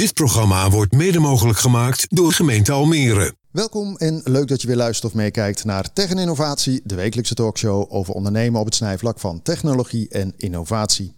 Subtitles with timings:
[0.00, 3.34] Dit programma wordt mede mogelijk gemaakt door gemeente Almere.
[3.50, 7.34] Welkom en leuk dat je weer luistert of meekijkt naar Tech en Innovatie, de wekelijkse
[7.34, 11.14] talkshow over ondernemen op het snijvlak van technologie en innovatie.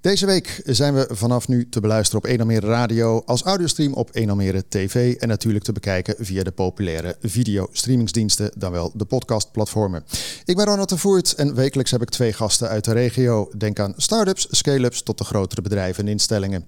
[0.00, 4.10] Deze week zijn we vanaf nu te beluisteren op 1 Almere Radio, als audiostream op
[4.10, 10.04] 1 Almere TV en natuurlijk te bekijken via de populaire videostreamingsdiensten, dan wel de podcastplatformen.
[10.44, 13.50] Ik ben Ronald de Voert en wekelijks heb ik twee gasten uit de regio.
[13.58, 16.66] Denk aan start-ups, scale-ups tot de grotere bedrijven en instellingen.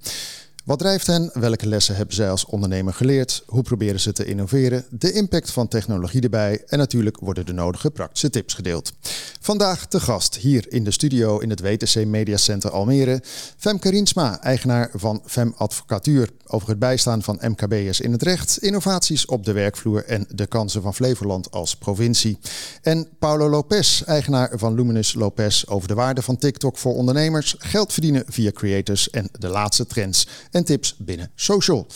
[0.64, 1.30] Wat drijft hen?
[1.32, 3.42] Welke lessen hebben zij als ondernemer geleerd?
[3.46, 4.84] Hoe proberen ze te innoveren?
[4.90, 8.92] De impact van technologie erbij en natuurlijk worden de nodige praktische tips gedeeld.
[9.40, 13.22] Vandaag te gast hier in de studio in het WTC Media Center Almere.
[13.56, 19.26] Femke Riensma, eigenaar van Fem Advocatuur, over het bijstaan van MKB'ers in het recht, innovaties
[19.26, 22.38] op de werkvloer en de kansen van Flevoland als provincie.
[22.82, 27.92] En Paulo Lopez, eigenaar van Luminous Lopez, over de waarde van TikTok voor ondernemers, geld
[27.92, 31.86] verdienen via creators en de laatste trends en tips binnen social.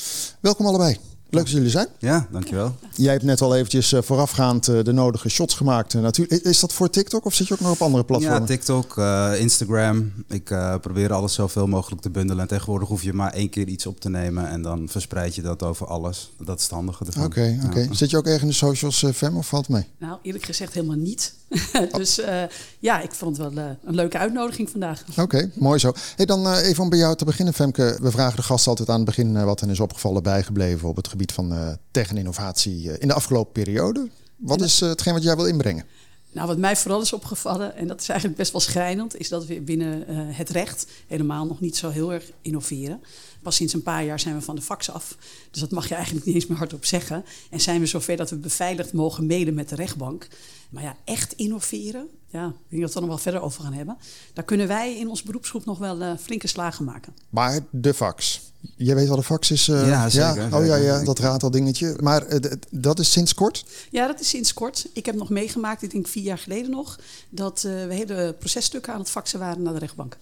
[0.40, 1.17] Welkom allebei.
[1.30, 1.86] Leuk dat jullie zijn.
[1.98, 2.74] Ja, dankjewel.
[2.94, 5.94] Jij hebt net al eventjes eh, voorafgaand eh, de nodige shots gemaakt.
[5.94, 6.42] eh, natuurlijk.
[6.44, 8.40] Is dat voor TikTok of zit je ook nog op andere platformen?
[8.40, 10.12] Ja, TikTok, eh, Instagram.
[10.28, 12.42] Ik eh, probeer alles zoveel mogelijk te bundelen.
[12.42, 15.42] En tegenwoordig hoef je maar één keer iets op te nemen en dan verspreid je
[15.42, 16.30] dat over alles.
[16.44, 17.24] Dat is het handige ervan.
[17.24, 17.80] Oké, oké.
[17.80, 17.94] Ja.
[17.94, 19.86] Zit je ook ergens in de socials, Fem, of valt het mee?
[19.98, 21.34] Nou, eerlijk gezegd helemaal niet.
[21.98, 22.42] dus eh,
[22.78, 25.04] ja, ik vond het wel eh, een leuke uitnodiging vandaag.
[25.16, 25.92] Oké, mooi zo.
[26.16, 27.98] Hey, dan eh, even om bij jou te beginnen, Femke.
[28.00, 31.08] We vragen de gast altijd aan het begin wat hen is opgevallen, bijgebleven op het
[31.08, 34.08] gebied van tech en innovatie in de afgelopen periode.
[34.36, 35.84] Wat is hetgeen wat jij wil inbrengen?
[36.32, 39.46] Nou, wat mij vooral is opgevallen, en dat is eigenlijk best wel schrijnend, is dat
[39.46, 43.00] we binnen eh, het recht helemaal nog niet zo heel erg innoveren.
[43.42, 45.16] Pas sinds een paar jaar zijn we van de fax af.
[45.50, 47.24] Dus dat mag je eigenlijk niet eens meer hardop zeggen.
[47.50, 50.28] En zijn we zover dat we beveiligd mogen mailen met de rechtbank.
[50.70, 53.72] Maar ja, echt innoveren, ja, ik denk dat we er nog wel verder over gaan
[53.72, 53.96] hebben.
[54.32, 57.14] Daar kunnen wij in onze beroepsgroep nog wel eh, flinke slagen maken.
[57.30, 58.40] Maar de fax.
[58.76, 59.68] Jij weet wel de fax is?
[59.68, 61.96] eh, Ja, zeker, Oh ja, ja, dat rateldingetje.
[62.00, 63.64] Maar eh, dat is sinds kort?
[63.90, 64.86] Ja, dat is sinds kort.
[64.92, 66.98] Ik heb nog meegemaakt, ik denk vier jaar geleden nog,
[67.30, 70.16] dat eh, we hele processtukken aan het faxen waren naar de rechtbank.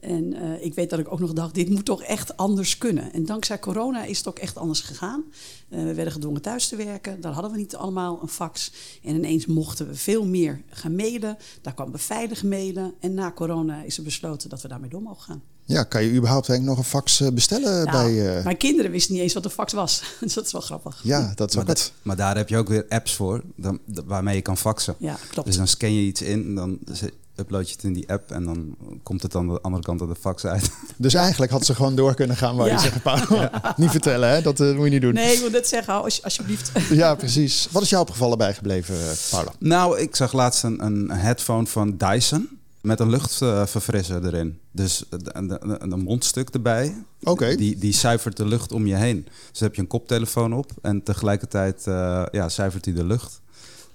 [0.00, 3.12] En eh, ik weet dat ik ook nog dacht, dit moet toch echt anders kunnen.
[3.12, 5.24] En dankzij corona is het ook echt anders gegaan.
[5.68, 7.20] Eh, we werden gedwongen thuis te werken.
[7.20, 8.72] Daar hadden we niet allemaal een fax.
[9.02, 11.36] En ineens mochten we veel meer gaan mailen.
[11.62, 12.94] Daar kwam beveiligd mailen.
[13.00, 15.42] En na corona is er besloten dat we daarmee door mogen gaan.
[15.64, 18.36] Ja, kan je überhaupt eigenlijk nog een fax eh, bestellen Nou, bij...
[18.38, 20.02] eh, Mijn kinderen wisten niet eens wat een fax was.
[20.20, 21.00] dus dat is wel grappig.
[21.02, 24.42] Ja, dat is Maar, maar daar heb je ook weer apps voor dan, waarmee je
[24.42, 24.94] kan faxen.
[24.98, 25.46] Ja, klopt.
[25.48, 26.78] Dus dan scan je iets in, dan
[27.38, 30.08] upload je het in die app en dan komt het aan de andere kant van
[30.08, 30.70] de fax uit.
[30.96, 34.42] Dus eigenlijk had ze gewoon door kunnen gaan waar je zegt, Paul, niet vertellen, hè?
[34.42, 35.14] Dat eh, moet je niet doen.
[35.14, 36.70] Nee, ik wil net zeggen, als- alsjeblieft.
[36.90, 37.68] Ja, precies.
[37.70, 39.52] Wat is jou opgevallen bijgebleven, eh, Paula?
[39.58, 42.48] Nou, ik zag laatst een, een headphone van Dyson
[42.80, 44.58] met een luchtverfrisser erin.
[44.72, 46.94] Dus een, een, mondstuk erbij.
[47.22, 47.54] Oké.
[47.56, 49.24] Die, die zuivert de lucht om je heen.
[49.24, 53.40] Dus dan heb je een koptelefoon op en tegelijkertijd eh, ja, zuivert hij de lucht.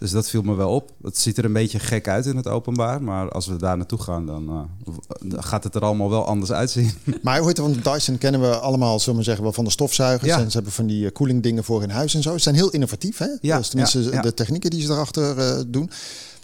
[0.03, 0.91] Dus dat viel me wel op.
[1.01, 3.01] Het ziet er een beetje gek uit in het openbaar.
[3.01, 6.91] Maar als we daar naartoe gaan, dan eh, gaat het er allemaal wel anders uitzien.
[7.21, 9.69] Maar hoe heet het, want Dyson kennen we allemaal, zullen we zeggen, wel van de
[9.69, 10.29] stofzuigers.
[10.29, 10.39] Ja.
[10.39, 12.31] En ze hebben van die eh, koeling dingen voor in huis en zo.
[12.33, 13.27] Ze zijn heel innovatief, hè?
[13.41, 14.21] Ja, is tenminste ja, ja.
[14.21, 15.89] de technieken die ze erachter eh, doen.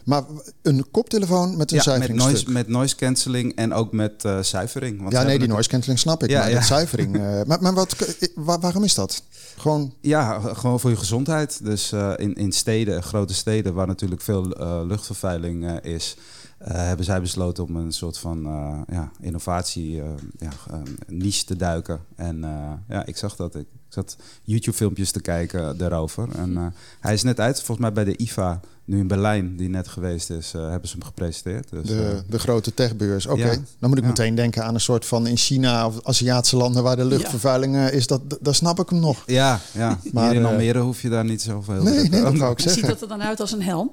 [0.09, 0.23] Maar
[0.61, 4.99] een koptelefoon met een ja, met noise, met noise cancelling en ook met eh zuivering.
[5.01, 6.29] Want ja, nee, die noise cancelling snap ik.
[6.29, 6.55] Ja, maar ja.
[6.55, 7.15] met zuivering.
[7.15, 7.95] eh, maar maar wat,
[8.35, 9.23] waar- waarom is dat?
[9.57, 11.59] Gewoon, Ja, gewoon voor je gezondheid.
[11.65, 14.43] Dus eh, in, in steden, grote steden, waar natuurlijk veel
[14.87, 16.15] luchtvervuiling is,
[16.63, 20.07] hebben zij besloten om een soort van eh, ja, innovatie eh,
[20.39, 20.77] ja, eh,
[21.07, 21.99] niche te duiken.
[22.15, 23.55] En eh, ja, ik zag dat.
[23.55, 26.27] Ik, ik zat YouTube-filmpjes te kijken daarover.
[26.35, 26.65] En eh,
[26.99, 30.29] hij is net uit, volgens mij bij de IFA, nu in Berlijn, die net geweest
[30.29, 31.69] is, eh, hebben ze hem gepresenteerd.
[31.69, 33.25] Dus, de, eh, de grote techbeurs.
[33.25, 33.57] Oké, Ja.
[33.79, 34.09] dan moet ik Ja.
[34.09, 37.93] meteen denken aan een soort van in China of Aziatische landen waar de luchtvervuiling eh,
[37.93, 38.07] is.
[38.07, 39.23] Dat, dat snap ik hem nog.
[39.25, 39.99] ja, ja.
[40.13, 42.59] Maar, hier in eh, Almere hoef je daar niet zoveel Nee, nee, dat wou ik
[42.59, 42.89] Ziet zeggen.
[42.89, 43.91] dat er dan uit als een helm?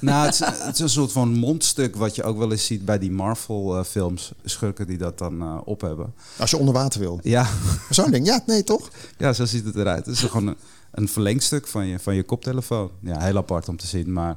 [0.00, 2.84] Nou, het is, het is een soort van mondstuk wat je ook wel eens ziet
[2.84, 4.32] bij die Marvel-films.
[4.44, 6.14] Schurken die dat dan eh, op hebben.
[6.38, 7.20] Als je onder water wil.
[7.22, 7.46] Ja,
[7.90, 8.88] Zo'n ding, ja, nee toch?
[9.16, 10.06] ja, zo ziet het eruit.
[10.06, 10.56] Het is gewoon een,
[10.90, 12.90] een verlengstuk van je, van je koptelefoon.
[13.00, 14.36] Ja, heel apart om te zien, maar...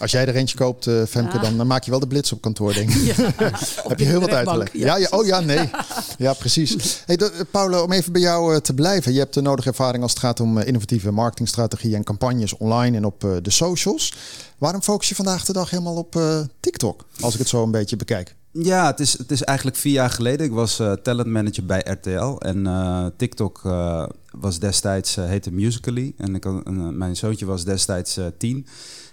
[0.00, 1.42] Als jij er eentje koopt, eh, Femke, Ja.
[1.42, 3.16] dan, dan maak je wel de blitz op kantoor, denk ik.
[3.16, 3.32] Ja.
[3.88, 4.78] Heb je heel wat uit te leggen.
[4.78, 5.70] Ja, ja, oh ja, nee.
[6.18, 7.02] Ja, precies.
[7.06, 9.12] Hey, de- Paolo, om even bij jou eh, te blijven.
[9.12, 12.96] Je hebt de nodige ervaring als het gaat om eh, innovatieve marketingstrategieën en campagnes online
[12.96, 14.14] en op eh, de socials.
[14.58, 17.04] Waarom focus je vandaag de dag helemaal op eh, TikTok?
[17.20, 18.36] Als ik het zo een beetje bekijk.
[18.52, 20.46] Ja, het is, het is eigenlijk vier jaar geleden.
[20.46, 22.36] Ik was eh talentmanager bij RTL.
[22.38, 26.14] En eh, TikTok eh, was destijds, eh, heette Musical.ly.
[26.18, 28.66] En ik eh, mijn zoontje was destijds eh, tien.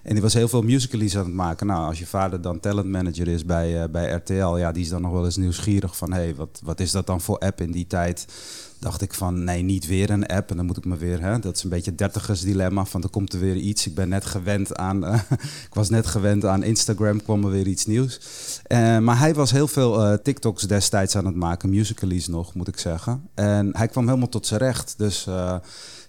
[0.05, 1.67] En die was heel veel musicalies aan het maken.
[1.67, 5.01] Nou, als je vader dan talentmanager is bij, eh, bij RTL, ja, die is dan
[5.01, 7.71] nog wel eens nieuwsgierig van, hé, hey, wat, wat is dat dan voor app in
[7.71, 8.27] die tijd?
[8.79, 10.49] dacht ik van nee, niet weer een app.
[10.49, 13.09] En dan moet ik me weer, hè, dat is een beetje het dertigersdilemma van er
[13.09, 13.87] komt er weer iets.
[13.87, 15.19] Ik ben net gewend aan, eh,
[15.69, 18.19] ik was net gewend aan Instagram, kwam er weer iets nieuws.
[18.67, 22.79] Uh, maar hij was heel veel TikToks destijds aan het maken, musicalies nog, moet ik
[22.79, 23.29] zeggen.
[23.33, 24.93] En hij kwam helemaal tot zijn recht.
[24.97, 25.27] Dus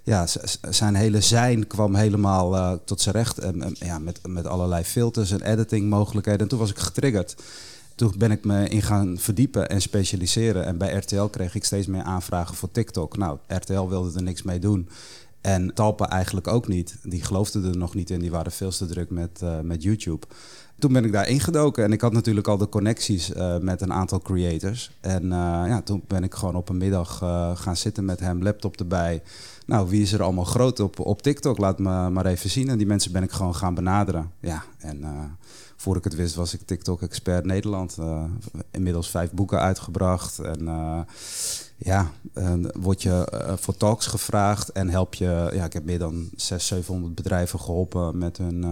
[0.07, 0.27] ja,
[0.71, 3.39] zijn hele zijn kwam helemaal tot zijn recht.
[3.39, 6.41] En, ja, met, met allerlei filters en editing mogelijkheden.
[6.41, 7.37] En toen was ik getriggerd
[7.97, 10.65] toen ben ik me in gaan verdiepen en specialiseren.
[10.65, 13.17] En bij RTL kreeg ik steeds meer aanvragen voor TikTok.
[13.17, 14.89] Nou, RTL wilde er niks mee doen.
[15.41, 16.97] En Talpa eigenlijk ook niet.
[17.03, 18.21] Die geloofden er nog niet in.
[18.21, 20.27] Die waren veel te druk met, uh, met YouTube.
[20.79, 23.93] Toen ben ik daar ingedoken en ik had natuurlijk al de connecties uh, met een
[23.93, 24.91] aantal creators.
[25.01, 27.19] En ja, toen ben ik gewoon op een middag
[27.55, 29.23] gaan zitten met hem, laptop erbij.
[29.67, 31.59] Nou, wie is er allemaal groot op, op TikTok?
[31.59, 32.69] Laat me maar even zien.
[32.69, 34.31] En die mensen ben ik gewoon gaan benaderen.
[34.41, 35.05] Ja, en
[35.77, 37.97] voor ik het wist was ik TikTok-expert Nederland.
[38.01, 38.25] Uh,
[38.71, 40.39] inmiddels vijf boeken uitgebracht.
[40.39, 41.01] En uh,
[41.77, 42.11] ja,
[42.81, 45.51] word je uh, voor talks gevraagd en help je...
[45.53, 48.65] Ja, ik heb meer dan 600, 700 bedrijven geholpen met hun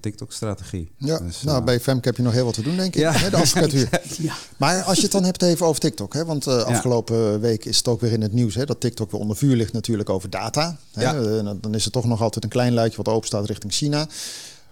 [0.00, 0.90] TikTok-strategie.
[0.96, 3.00] Ja, dus, nou bij Femke heb je nog heel wat te doen, denk ik.
[3.00, 3.12] Ja.
[3.12, 3.88] Hè, de advocatuur.
[4.18, 4.34] ja.
[4.56, 6.14] Maar als je het dan hebt even over TikTok.
[6.14, 8.54] Hè, want afgelopen week is het ook weer in het nieuws...
[8.54, 10.76] Hè, dat TikTok weer onder vuur ligt natuurlijk over data.
[10.92, 11.54] Hè, ja.
[11.60, 14.06] dan is er toch nog altijd een klein luikje wat open staat richting China...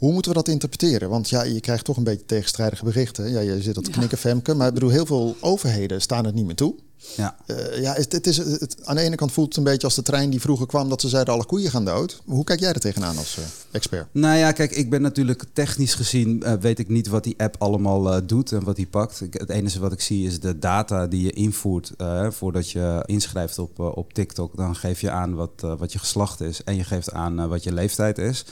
[0.02, 1.08] Hoe moeten we dat interpreteren?
[1.08, 3.30] Want ja, je krijgt toch een beetje tegenstrijdige berichten.
[3.30, 4.54] Ja, je zit op het knikken, Femke.
[4.54, 6.74] Maar ik bedoel, heel veel overheden staan het niet meer toe.
[7.16, 9.86] Ja, uh, ja het, het is, het, aan de ene kant voelt het een beetje
[9.86, 10.88] als de trein die vroeger kwam...
[10.88, 12.22] dat ze zeiden alle koeien gaan dood.
[12.24, 14.06] Hoe kijk jij er tegenaan als uh, expert?
[14.12, 16.42] Nou ja, kijk, ik ben natuurlijk technisch gezien...
[16.44, 19.20] Uh, weet ik niet wat die app allemaal doet en wat die pakt.
[19.20, 21.92] Ik, het enige wat ik zie is de data die je invoert...
[22.28, 24.56] voordat je inschrijft op, op TikTok.
[24.56, 27.72] Dan geef je aan wat, wat je geslacht is en je geeft aan wat je
[27.72, 28.44] leeftijd is...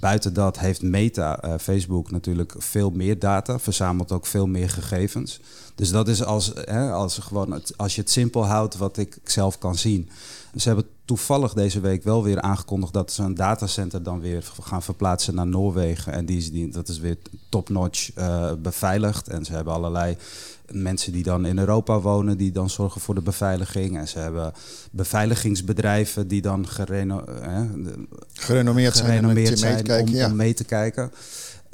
[0.00, 5.40] Buiten dat heeft Meta, uh, Facebook, natuurlijk veel meer data, verzamelt ook veel meer gegevens.
[5.74, 9.58] Dus dat is als, hè, als, gewoon als je het simpel houdt wat ik zelf
[9.58, 10.08] kan zien.
[10.56, 14.82] Ze hebben toevallig deze week wel weer aangekondigd dat ze een datacenter dan weer gaan
[14.82, 16.12] verplaatsen naar Noorwegen.
[16.12, 17.16] En die is, die, dat is weer
[17.48, 19.28] top-notch uh, beveiligd.
[19.28, 20.16] En ze hebben allerlei
[20.70, 23.98] mensen die dan in Europa wonen, die dan zorgen voor de beveiliging.
[23.98, 24.52] En ze hebben
[24.90, 27.24] beveiligingsbedrijven die dan gereno
[28.32, 29.90] gerenommeerd, gerenommeerd zijn,
[30.24, 31.10] om mee te kijken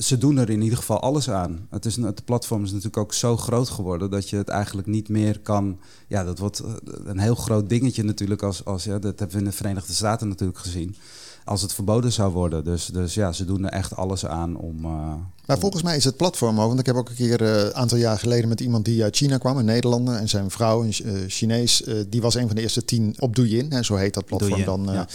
[0.01, 1.67] ze doen er in ieder geval alles aan.
[1.71, 5.09] Het, is, het platform is natuurlijk ook zo groot geworden dat je het eigenlijk niet
[5.09, 5.79] meer kan.
[6.07, 6.63] Ja, dat wordt
[7.05, 8.43] een heel groot dingetje natuurlijk.
[8.43, 10.97] Als, als, ja, dat hebben we in de Verenigde Staten natuurlijk gezien
[11.45, 12.65] als het verboden zou worden.
[12.65, 14.85] Dus, dus ja, ze doen er echt alles aan om.
[14.85, 15.13] Uh,
[15.47, 16.69] maar volgens mij is het platform ook.
[16.69, 19.17] Want ik heb ook een keer een uh, aantal jaar geleden met iemand die uit
[19.17, 20.15] China kwam, een Nederlander.
[20.15, 23.73] En zijn vrouw, een uh, Chinees, die was een van de eerste tien op Douyin.
[23.73, 25.09] Hè, zo heet dat platform dan ja.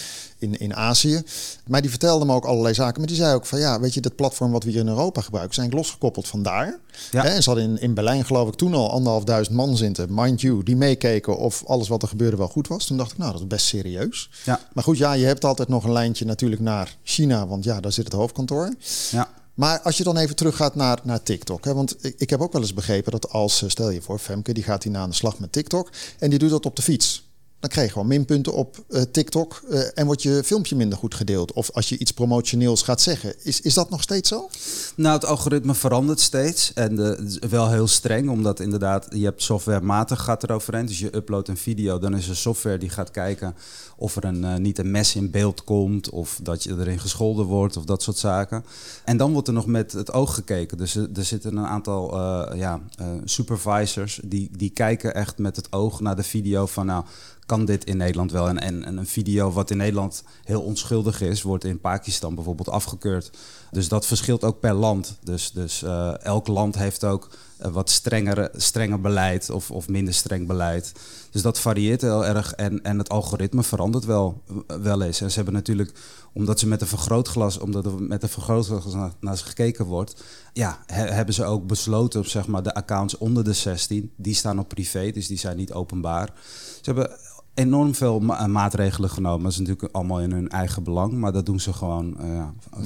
[0.45, 1.23] In, in Azië.
[1.67, 2.99] Maar die vertelde me ook allerlei zaken.
[2.99, 5.21] Maar die zei ook van ja, weet je, dat platform wat we hier in Europa
[5.21, 6.79] gebruiken, zijn losgekoppeld van daar.
[7.11, 7.25] Ja.
[7.25, 10.63] En ze hadden in, in Berlijn geloof ik toen al anderhalfduizend man zitten, mind you,
[10.63, 12.85] die meekeken of alles wat er gebeurde wel goed was.
[12.85, 14.29] Toen dacht ik, nou, dat is best serieus.
[14.45, 14.59] Ja.
[14.73, 17.91] Maar goed, ja, je hebt altijd nog een lijntje natuurlijk naar China, want ja, daar
[17.91, 18.73] zit het hoofdkantoor.
[19.11, 19.29] Ja.
[19.55, 21.65] Maar als je dan even teruggaat naar, naar TikTok.
[21.65, 24.19] Hè, want ik, ik heb ook wel eens begrepen dat als, eh, stel je voor,
[24.19, 25.91] Femke, die gaat hier aan de slag met TikTok.
[26.19, 27.24] En die doet dat op de fiets.
[27.65, 31.15] Dan krijg je gewoon minpunten op uh, TikTok uh, en wordt je filmpje minder goed
[31.15, 31.53] gedeeld.
[31.53, 33.35] Of als je iets promotioneels gaat zeggen.
[33.43, 34.49] Is, is dat nog steeds zo?
[34.95, 36.73] Nou, het algoritme verandert steeds.
[36.73, 40.85] En de, wel heel streng, omdat inderdaad, je hebt softwarematig gaat eroverheen.
[40.85, 43.55] Dus je uploadt een video, dan is er software die gaat kijken
[43.97, 46.09] of er een, uh, niet een mes in beeld komt.
[46.09, 48.65] Of dat je erin gescholden wordt of dat soort zaken.
[49.05, 50.77] En dan wordt er nog met het oog gekeken.
[50.77, 52.23] Dus er, er zitten een aantal
[52.55, 52.79] ja,
[53.23, 57.03] supervisors die, die kijken echt met het oog naar de video van nou
[57.45, 58.47] kan dit in Nederland wel.
[58.47, 63.31] En, en, een video wat in Nederland heel onschuldig is, wordt in Pakistan bijvoorbeeld afgekeurd.
[63.71, 65.17] Dus dat verschilt ook per land.
[65.23, 65.83] Dus, dus
[66.21, 67.29] elk land heeft ook
[67.61, 70.91] uh, wat strengere, strenger beleid of, of minder streng beleid.
[71.31, 74.41] Dus dat varieert heel erg en, en het algoritme verandert wel,
[74.81, 75.21] wel eens.
[75.21, 75.91] En ze hebben natuurlijk,
[76.33, 80.23] omdat ze met een vergrootglas, omdat er met een vergrootglas naar, naar ze gekeken wordt,
[80.53, 84.59] ja, hebben ze ook besloten op zeg maar de accounts onder de 16, die staan
[84.59, 86.33] op privé, dus die zijn niet openbaar.
[86.81, 87.17] Ze hebben
[87.55, 89.43] enorm veel ma maatregelen genomen.
[89.43, 92.43] Dat is natuurlijk allemaal in hun eigen belang, maar dat doen ze gewoon uh,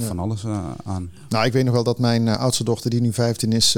[0.07, 1.09] van alles uh, aan.
[1.29, 3.71] Nou, ik weet nog wel dat mijn uh, oudste dochter, die nu 15 is,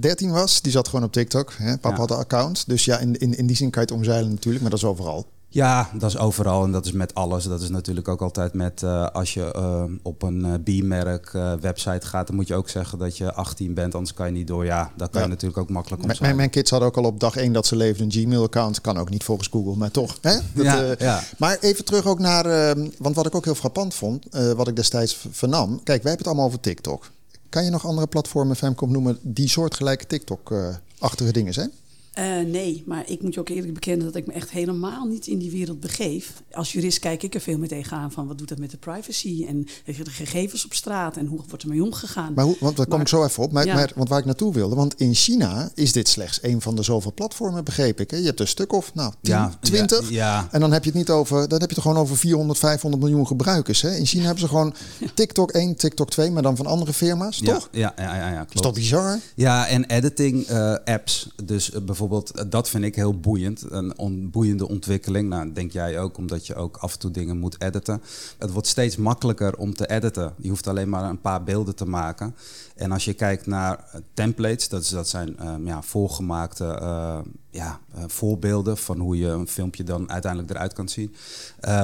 [0.00, 1.52] 13 was, die zat gewoon op TikTok.
[1.56, 1.78] Hè?
[1.78, 2.00] Papa ja.
[2.00, 2.68] had een account.
[2.68, 4.88] Dus ja, in, in, in die zin kan je het omzeilen natuurlijk, maar dat is
[4.88, 5.26] overal.
[5.48, 7.44] Ja, dat is overal en dat is met alles.
[7.44, 12.06] Dat is natuurlijk ook altijd met uh, als je uh, op een uh, B-merk website
[12.06, 14.64] gaat, dan moet je ook zeggen dat je 18 bent, anders kan je niet door.
[14.64, 15.26] Ja, daar kan ja.
[15.26, 17.66] je natuurlijk ook makkelijk om mijn, mijn kids hadden ook al op dag 1 dat
[17.66, 18.80] ze leefden een Gmail-account.
[18.80, 20.18] Kan ook niet volgens Google, maar toch.
[20.20, 20.38] Hè?
[20.54, 21.22] Dat, ja, ja.
[21.38, 24.26] Maar even terug ook naar, ehm, want wat ik ook heel frappant vond,
[24.56, 25.68] wat ik destijds vernam.
[25.68, 27.10] Kijk, wij hebben het allemaal over TikTok.
[27.48, 31.70] Kan je nog andere platformen, Femcom, noemen die soortgelijke TikTok-achtige dingen zijn?
[32.18, 35.26] Uh, nee, maar ik moet je ook eerlijk bekennen dat ik me echt helemaal niet
[35.26, 36.42] in die wereld begeef.
[36.52, 39.44] Als jurist kijk ik er veel mee tegenaan van wat doet dat met de privacy
[39.48, 42.32] en de gegevens op straat en hoe wordt er mee omgegaan.
[42.34, 43.52] Maar hoe, want daar kom ik zo even op.
[43.52, 46.76] Maar, maar, want waar ik naartoe wilde, want in China is dit slechts een van
[46.76, 48.10] de zoveel platformen, begreep ik.
[48.10, 48.16] Hè?
[48.16, 50.10] Je hebt een stuk of nou, 10, ja, 20.
[50.10, 52.58] Ja, En dan heb je het niet over, dan heb je het gewoon over 400,
[52.58, 53.82] 500 miljoen gebruikers.
[53.82, 53.94] Hè?
[53.96, 54.74] In China hebben ze gewoon
[55.14, 57.68] TikTok 1, TikTok 2, maar dan van andere firma's, toch?
[57.72, 58.54] Ja, ja, ja, ja, klopt.
[58.54, 59.18] Is dat bizar?
[59.34, 61.28] Ja, en editing uh, apps.
[61.44, 62.05] Dus uh, bijvoorbeeld,
[62.48, 63.64] dat vind ik heel boeiend.
[63.70, 65.28] Een on, boeiende ontwikkeling.
[65.28, 68.02] Nou, denk jij ook, omdat je ook af en toe dingen moet editen.
[68.38, 70.34] Het wordt steeds makkelijker om te editen.
[70.38, 72.34] Je hoeft alleen maar een paar beelden te maken.
[72.76, 77.18] En als je kijkt naar templates, dat, is, dat zijn um, ja, voorgemaakte uh,
[77.50, 81.14] ja, uh, voorbeelden van hoe je een filmpje dan uiteindelijk eruit kan zien.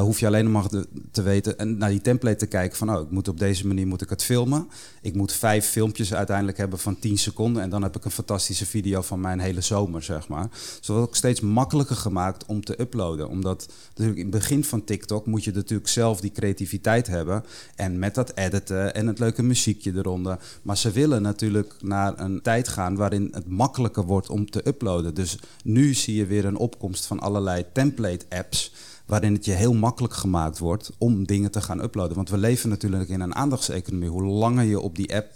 [0.00, 3.00] Hoef je alleen maar te, te, weten en naar die template te kijken van, oh,
[3.00, 4.68] ik moet op deze manier moet ik het filmen.
[5.02, 8.66] Ik moet vijf filmpjes uiteindelijk hebben van 10 seconden en dan heb ik een fantastische
[8.66, 10.48] video van mijn hele zomer, zeg maar.
[10.50, 13.28] Dus dat wordt ook steeds makkelijker gemaakt om te uploaden.
[13.28, 17.44] Omdat natuurlijk in het begin van TikTok moet je natuurlijk zelf die creativiteit hebben
[17.74, 20.38] en met dat editen en het leuke muziekje eronder.
[20.62, 25.14] Maar ze willen natuurlijk naar een tijd gaan waarin het makkelijker wordt om te uploaden.
[25.14, 28.72] Dus nu zie je weer een opkomst van allerlei template apps
[29.06, 32.16] waarin het je heel makkelijk gemaakt wordt om dingen te gaan uploaden.
[32.16, 34.08] Want we leven natuurlijk in een aandachtseconomie.
[34.08, 35.32] Hoe langer je op die app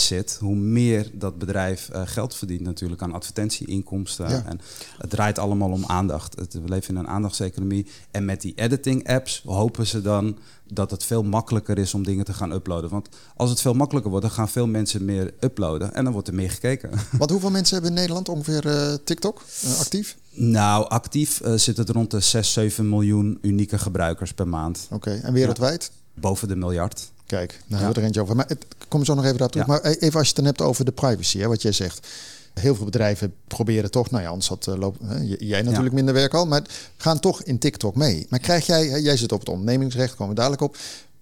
[0.00, 4.28] zit, hoe meer dat bedrijf uh, geld verdient natuurlijk aan advertentieinkomsten.
[4.28, 4.44] Ja.
[4.46, 4.60] En
[4.98, 6.38] het draait allemaal om aandacht.
[6.38, 7.86] Het, we leven in een aandachtseconomie.
[8.10, 10.38] En met die editing apps hopen ze dan
[10.72, 12.90] dat het veel makkelijker is om dingen te gaan uploaden.
[12.90, 16.28] Want als het veel makkelijker wordt, dan gaan veel mensen meer uploaden en dan wordt
[16.28, 16.90] er meer gekeken.
[17.18, 20.16] Want hoeveel mensen hebben in Nederland ongeveer uh, TikTok uh, actief?
[20.30, 24.86] Nou, actief zit het rond de 6, 7 miljoen unieke gebruikers per maand.
[24.90, 25.20] Oké, okay.
[25.20, 25.90] en wereldwijd?
[25.92, 27.10] Ja, boven de miljard.
[27.28, 27.76] Kijk, nou ja.
[27.76, 28.36] hebben we er eentje over.
[28.36, 28.58] Maar ik
[28.88, 29.60] kom zo nog even daartoe.
[29.60, 29.66] Ja.
[29.66, 32.06] Maar even als je het dan hebt over de privacy, hè, wat jij zegt.
[32.54, 35.94] Heel veel bedrijven proberen toch, nou ja, anders had uh, loop, hè, jij natuurlijk ja.
[35.94, 36.62] minder werk al, maar
[36.96, 38.26] gaan toch in TikTok mee.
[38.28, 40.76] Maar krijg jij, hè, jij zit op het ondernemingsrecht, komen we dadelijk op.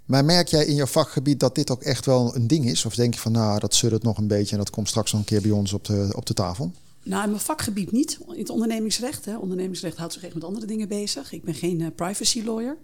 [0.04, 2.84] Maar merk jij in jouw vakgebied dat dit ook echt wel een ding is?
[2.84, 5.12] Of denk je van, nou, dat zult het nog een beetje en dat komt straks
[5.12, 6.72] nog een keer bij ons op de, op de tafel?
[7.06, 8.18] Nou, in mijn vakgebied niet.
[8.28, 9.24] In het ondernemingsrecht.
[9.24, 9.36] Hè.
[9.36, 11.32] Ondernemingsrecht houdt zich echt met andere dingen bezig.
[11.32, 12.76] Ik ben geen uh, privacy lawyer.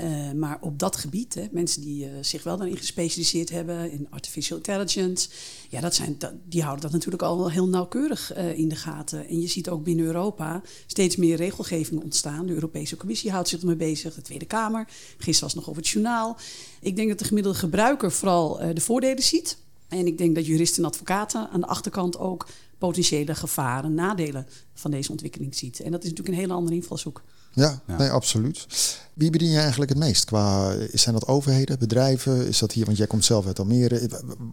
[0.00, 4.06] Uh, maar op dat gebied, hè, mensen die uh, zich wel daarin gespecialiseerd hebben in
[4.10, 5.28] artificial intelligence,
[5.68, 9.28] ja, dat zijn, die houden dat natuurlijk al heel nauwkeurig in de gaten.
[9.28, 12.46] En je ziet ook binnen Europa steeds meer regelgeving ontstaan.
[12.46, 14.88] De Europese Commissie houdt zich ermee bezig, de Tweede Kamer.
[15.18, 16.36] Gisteren was nog over het journaal.
[16.80, 19.56] Ik denk dat de gemiddelde gebruiker vooral de voordelen ziet.
[19.88, 22.46] En ik denk dat juristen en advocaten aan de achterkant ook
[22.78, 25.80] potentiële gevaren, nadelen van deze ontwikkeling ziet.
[25.80, 27.22] En dat is natuurlijk een hele andere invalshoek.
[27.52, 28.66] Ja, ja, nee, absoluut.
[29.14, 30.24] Wie bedien je eigenlijk het meest?
[30.24, 32.46] Qua, zijn dat overheden, bedrijven?
[32.46, 34.10] Is dat hier, want jij komt zelf uit Almere.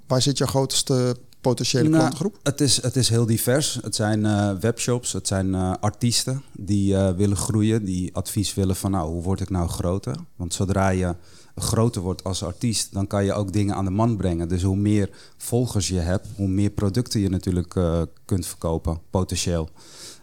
[0.07, 2.39] Waar zit jouw grootste potentiële nou, klantengroep?
[2.43, 3.79] Het is, het is heel divers.
[3.81, 8.75] Het zijn uh, webshops, het zijn uh, artiesten die uh, willen groeien, die advies willen
[8.75, 10.15] van nou, hoe word ik nou groter?
[10.35, 11.15] Want zodra je
[11.55, 14.47] groter wordt als artiest, dan kan je ook dingen aan de man brengen.
[14.47, 19.69] Dus hoe meer volgers je hebt, hoe meer producten je natuurlijk uh, kunt verkopen, potentieel.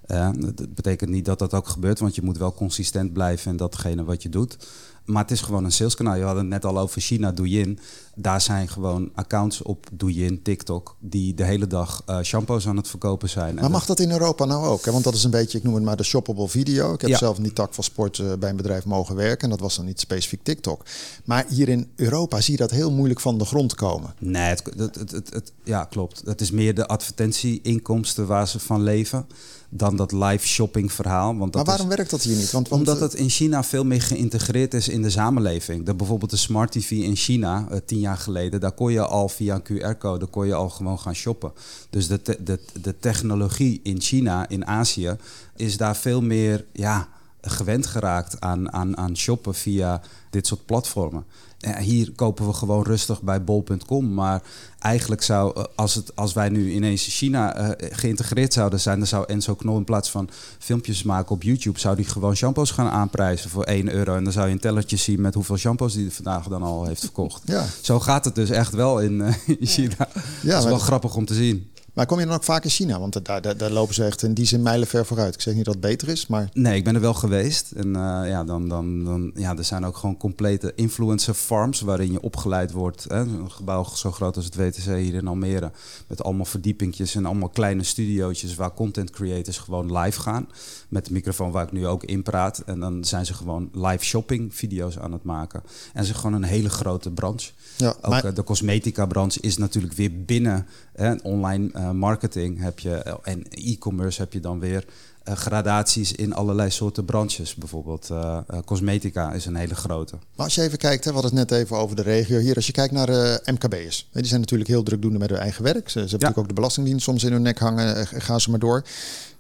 [0.07, 3.57] Uh, dat betekent niet dat dat ook gebeurt, want je moet wel consistent blijven in
[3.57, 4.57] datgene wat je doet.
[5.05, 6.17] Maar het is gewoon een saleskanaal.
[6.17, 7.79] Je had het net al over China, Douyin.
[8.15, 12.89] Daar zijn gewoon accounts op Douyin, TikTok, die de hele dag uh, shampoos aan het
[12.89, 13.55] verkopen zijn.
[13.55, 14.85] Maar mag dat in Europa nou ook?
[14.85, 14.93] Hè?
[14.93, 16.95] Want dat is een beetje, ik noem het maar de shoppable video.
[16.95, 17.19] Ik heb ja.
[17.19, 19.45] zelf in die tak van sport uh, bij een bedrijf mogen werken.
[19.45, 20.85] En dat was dan niet specifiek TikTok.
[21.25, 24.15] Maar hier in Europa zie je dat heel moeilijk van de grond komen.
[24.19, 26.23] Nee, het, het, het, het ja, klopt.
[26.25, 29.27] Het is meer de advertentieinkomsten waar ze van leven
[29.75, 31.37] dan dat live shopping verhaal.
[31.37, 32.51] Want dat maar waarom is, werkt dat hier niet?
[32.51, 35.87] Want, want, omdat het in China veel meer geïntegreerd is in de samenleving.
[35.87, 39.29] De, bijvoorbeeld de smart TV in China, uh, tien jaar geleden, daar kon je al
[39.29, 41.53] via een QR-code kon je al gewoon gaan shoppen.
[41.91, 45.17] Dus de, de, de technologie in China, in Azië,
[45.57, 47.09] is daar veel meer ja,
[47.41, 51.25] gewend geraakt aan, aan, aan shoppen via dit soort platformen.
[51.63, 54.15] Ja, hier kopen we gewoon rustig bij bol.com.
[54.15, 54.43] Maar
[54.79, 59.07] eigenlijk zou, eh, als, het, als wij nu ineens China uh, geïntegreerd zouden zijn, dan
[59.07, 60.29] zou Enzo Knol in plaats van
[60.59, 64.17] filmpjes maken op YouTube, zou die gewoon shampoos gaan aanprijzen voor 1 euro.
[64.17, 67.01] En dan zou je een tellertje zien met hoeveel shampoos die vandaag dan al heeft
[67.01, 67.43] verkocht.
[67.45, 67.65] Ja.
[67.81, 70.09] Zo gaat het dus echt wel in, uh, in China.
[70.43, 71.72] Ja, dat is wel grappig om te zien.
[71.93, 72.99] Maar kom je dan ook vaak in China?
[72.99, 75.35] Want daar, daar, daar, lopen ze echt in die zin mijlenver vooruit.
[75.35, 76.49] Ik zeg niet dat het beter is, maar...
[76.53, 77.71] Nee, ik ben er wel geweest.
[77.71, 81.81] En uh, ja, dan, dan, dan, ja, er zijn ook gewoon complete influencer farms...
[81.81, 83.05] waarin je opgeleid wordt.
[83.09, 83.19] Hè?
[83.19, 85.71] Een gebouw zo groot als het WTC hier in Almere.
[86.07, 88.55] Met allemaal verdiepingjes en allemaal kleine studiootjes...
[88.55, 90.49] waar content creators gewoon live gaan.
[90.89, 92.63] Met de microfoon waar ik nu ook in praat.
[92.67, 95.63] En dan zijn ze gewoon live shopping video's aan het maken.
[95.93, 97.51] En ze gewoon een hele grote branche.
[97.77, 98.35] Ja, ook maar...
[98.35, 103.47] de cosmetica branche is natuurlijk weer binnen hè, online eh, marketing heb je, eh, en
[103.51, 104.85] e-commerce heb je dan weer
[105.23, 107.55] eh, gradaties in allerlei soorten branches.
[107.55, 110.15] Bijvoorbeeld eh, eh, cosmetica is een hele grote.
[110.37, 112.55] Maar als je even kijkt, hè, we hadden het net even over de regio hier.
[112.57, 115.89] Als je kijkt naar eh MKB'ers, die zijn natuurlijk heel drukdoende met hun eigen werk.
[115.89, 117.97] Ze, ze hebben natuurlijk ook de Belastingdienst soms in hun nek hangen.
[117.97, 118.83] Eh, Gaan ze maar door.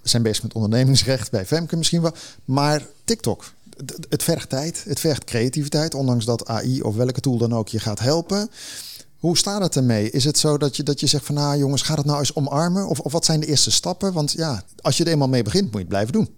[0.03, 2.15] Ze zijn bezig met ondernemingsrecht bij Femke misschien wel.
[2.45, 3.53] Maar TikTok,
[4.09, 5.95] het vergt tijd, het vergt creativiteit.
[5.95, 8.51] Ondanks dat AI of welke tool dan ook je gaat helpen.
[9.23, 10.11] Hoe staat het ermee?
[10.11, 12.35] Is het zo dat je, dat je zegt van nou jongens, ga het nou eens
[12.35, 12.89] omarmen?
[12.89, 14.13] Of, of wat zijn de eerste stappen?
[14.13, 16.29] Want ja, als je er eenmaal mee begint, moet je het blijven doen.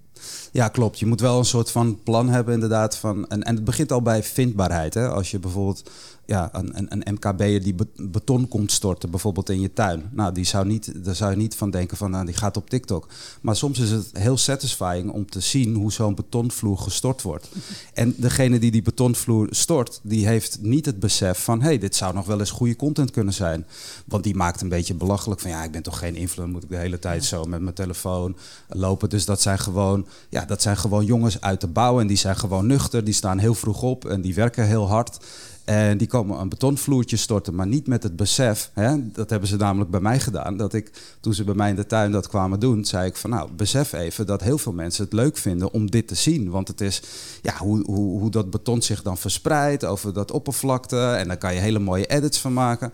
[0.53, 0.99] Ja, klopt.
[0.99, 2.97] Je moet wel een soort van plan hebben, inderdaad.
[2.97, 4.95] Van, en, en het begint al bij vindbaarheid.
[4.95, 5.09] Hè?
[5.09, 5.91] Als je bijvoorbeeld
[6.27, 10.11] ja, een, een, een MKB'er die be- beton komt storten, bijvoorbeeld in je tuin.
[10.13, 12.71] Nou, die zou niet, daar zou je niet van denken van, nou, die gaat op
[12.71, 13.07] TikTok.
[13.41, 17.49] Maar soms is het heel satisfying om te zien hoe zo'n betonvloer gestort wordt.
[17.95, 21.95] En degene die die betonvloer stort, die heeft niet het besef van, hé, hey, dit
[21.95, 23.67] zou nog wel eens goede content kunnen zijn.
[24.05, 26.69] Want die maakt een beetje belachelijk van, ja, ik ben toch geen influencer, moet ik
[26.69, 28.37] de hele tijd zo met mijn telefoon
[28.69, 29.09] lopen.
[29.09, 32.37] Dus dat zijn gewoon, ja, dat zijn gewoon jongens uit de bouw en die zijn
[32.37, 33.05] gewoon nuchter.
[33.05, 35.19] Die staan heel vroeg op en die werken heel hard.
[35.65, 38.71] En die komen een betonvloertje storten, maar niet met het besef.
[38.73, 39.13] Hè?
[39.13, 40.57] Dat hebben ze namelijk bij mij gedaan.
[40.57, 40.91] Dat ik,
[41.21, 43.93] toen ze bij mij in de tuin dat kwamen doen, zei ik van nou, besef
[43.93, 46.51] even dat heel veel mensen het leuk vinden om dit te zien.
[46.51, 47.03] Want het is
[47.43, 50.99] ja, hoe, hoe, hoe dat beton zich dan verspreidt over dat oppervlakte.
[50.99, 52.93] En daar kan je hele mooie edits van maken.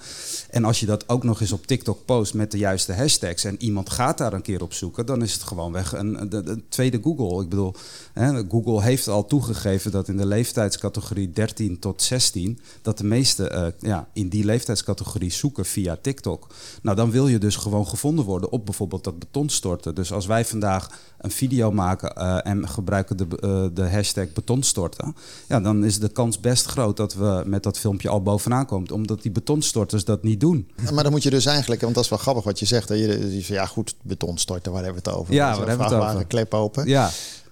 [0.51, 3.63] En als je dat ook nog eens op TikTok post met de juiste hashtags en
[3.63, 6.65] iemand gaat daar een keer op zoeken, dan is het gewoon weg een, een, een
[6.69, 7.43] tweede Google.
[7.43, 7.75] Ik bedoel,
[8.13, 13.53] hè, Google heeft al toegegeven dat in de leeftijdscategorie 13 tot 16 dat de meesten
[13.53, 16.47] eh, ja, in die leeftijdscategorie zoeken via TikTok.
[16.83, 19.95] Nou, dan wil je dus gewoon gevonden worden op bijvoorbeeld dat betonstorten.
[19.95, 25.17] Dus als wij vandaag een video maken eh, en gebruiken de, eh, de hashtag betonstorten,
[25.49, 28.91] ja, dan is de kans best groot dat we met dat filmpje al bovenaan komen,
[28.91, 30.71] omdat die betonstorters dat niet doen.
[30.93, 32.89] Maar dan moet je dus eigenlijk, want dat is wel grappig wat je zegt.
[32.89, 32.95] Hè?
[32.95, 35.35] Je, ja goed, beton storten, waar hebben we het over?
[35.35, 36.27] Ja, waar hebben we het over?
[36.27, 36.87] klep open.
[36.87, 37.11] Ja.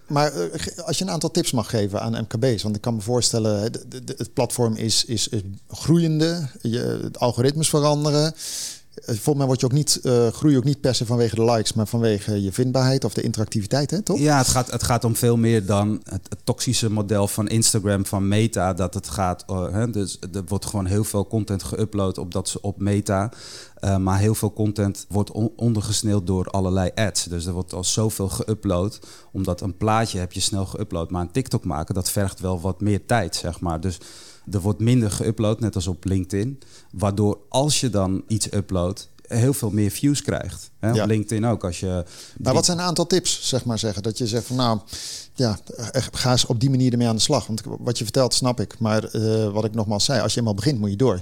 [0.09, 3.01] Maar eh, als je een aantal tips mag geven aan MKB's, want ik kan me
[3.01, 8.35] voorstellen, de- de- het platform is, is, is groeiende, je, het algoritmes veranderen.
[9.05, 11.45] Volgens mij word je ook niet, eh groei je ook niet per se vanwege de
[11.45, 14.19] likes, maar vanwege je vindbaarheid of de interactiviteit, hè, toch?
[14.19, 18.29] Ja, het gaat, het gaat om veel meer dan het, toxische model van Instagram, van
[18.29, 18.73] Meta.
[18.75, 22.57] Dat het gaat, eh, hè, dus er wordt gewoon heel veel content geüpload op, dat,
[22.61, 23.33] op Meta.
[23.75, 27.25] Eh, maar heel veel content wordt on- ondergesneeuwd door allerlei ads.
[27.25, 28.99] Dus er wordt al zoveel geüpload.
[29.33, 31.09] Omdat een plaatje heb je snel geüpload.
[31.09, 33.81] Maar een TikTok maken, dat vergt wel wat meer tijd, zeg maar.
[33.81, 33.99] Dus
[34.53, 36.59] er wordt minder geüpload, net als op LinkedIn.
[36.91, 40.71] Waardoor als je dan iets uploadt, heel veel meer views krijgt.
[40.79, 40.91] Hè?
[40.91, 41.03] Ja.
[41.03, 41.65] Op LinkedIn ook.
[41.65, 42.05] Als je
[42.39, 44.03] Maar wat zijn een aantal tips, zeg maar zeggen?
[44.03, 44.79] Dat je zegt van nou,
[45.35, 45.59] ja,
[45.93, 47.47] eh, ga eens op die manier ermee aan de slag.
[47.47, 48.79] Want wat je vertelt, snap ik.
[48.79, 51.21] Maar eh, wat ik nogmaals zei, als je eenmaal begint, moet je door.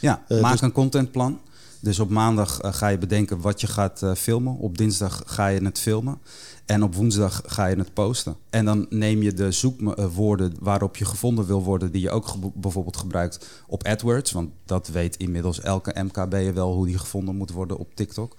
[0.00, 1.40] Ja, Eh, maak dus- een contentplan.
[1.80, 4.56] Dus op maandag eh, ga je bedenken wat je gaat eh, filmen.
[4.58, 6.18] Op dinsdag ga je het filmen.
[6.66, 8.36] En op woensdag ga je het posten.
[8.50, 12.96] En dan neem je de zoekwoorden waarop je gevonden wil worden, die je ook bijvoorbeeld
[12.96, 14.32] gebruikt op AdWords.
[14.32, 18.36] Want dat weet inmiddels elke MKB'er wel hoe die gevonden moet worden op TikTok.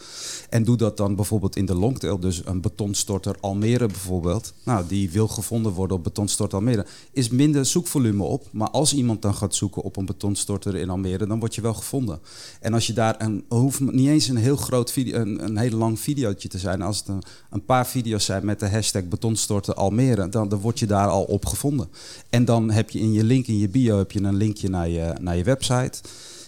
[0.50, 2.20] En doe dat dan bijvoorbeeld in de longtail.
[2.20, 4.54] Dus een betonstorter Almere bijvoorbeeld.
[4.64, 6.86] Nou, die wil gevonden worden op betonstorter Almere.
[7.12, 8.48] Is minder zoekvolume op.
[8.52, 11.74] Maar als iemand dan gaat zoeken op een betonstorter in Almere, dan word je wel
[11.74, 12.20] gevonden.
[12.60, 15.76] En als je daar een, hoeft niet eens een heel groot video, een, een hele
[15.76, 16.82] lang videootje te zijn.
[16.82, 20.80] Als het een, een paar video's zijn met de hashtag betonstorten Almere, dan, dan word
[20.80, 21.88] je daar al op gevonden.
[22.30, 24.90] En dan heb je in je link in je bio heb je een linkje naar
[24.90, 26.00] je, naar je website.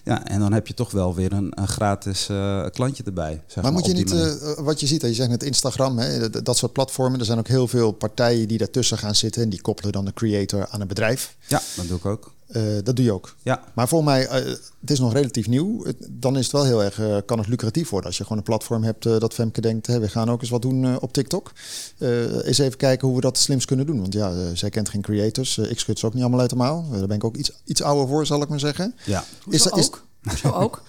[0.04, 3.42] Ja, en dan heb je toch wel weer een, een gratis eh, klantje erbij.
[3.48, 4.42] Zeg Maar moet je niet, manier.
[4.42, 7.20] eh, wat je ziet, hè, je zegt net Instagram, hè, dat, dat soort platformen.
[7.20, 9.42] Er zijn ook heel veel partijen die daartussen gaan zitten.
[9.42, 11.36] En die koppelen dan de creator aan een bedrijf.
[11.48, 12.32] Ja, dat doe ik ook.
[12.48, 13.36] Eh, dat doe je ook.
[13.44, 14.46] Ja, Maar voor mij, eh,
[14.82, 15.84] het is nog relatief nieuw.
[15.86, 18.08] Het- Dan is het wel heel erg, eh, kan het lucratief worden.
[18.08, 20.50] Als je gewoon een platform hebt eh, dat Femke denkt, hè, we gaan ook eens
[20.50, 21.52] wat doen eh, op TikTok.
[21.98, 24.02] Eh eens even kijken hoe we dat slimst kunnen doen.
[24.02, 25.58] Want ja, zij kent geen creators.
[25.58, 26.56] Ik schud ze ook niet allemaal uit de.
[26.92, 28.96] Eh, daar ben ik ook iets, iets ouder voor, zal ik maar zeggen.
[29.06, 29.24] ja.
[29.50, 30.06] Is dat- is- ook?
[30.30, 30.82] Hoezo ook?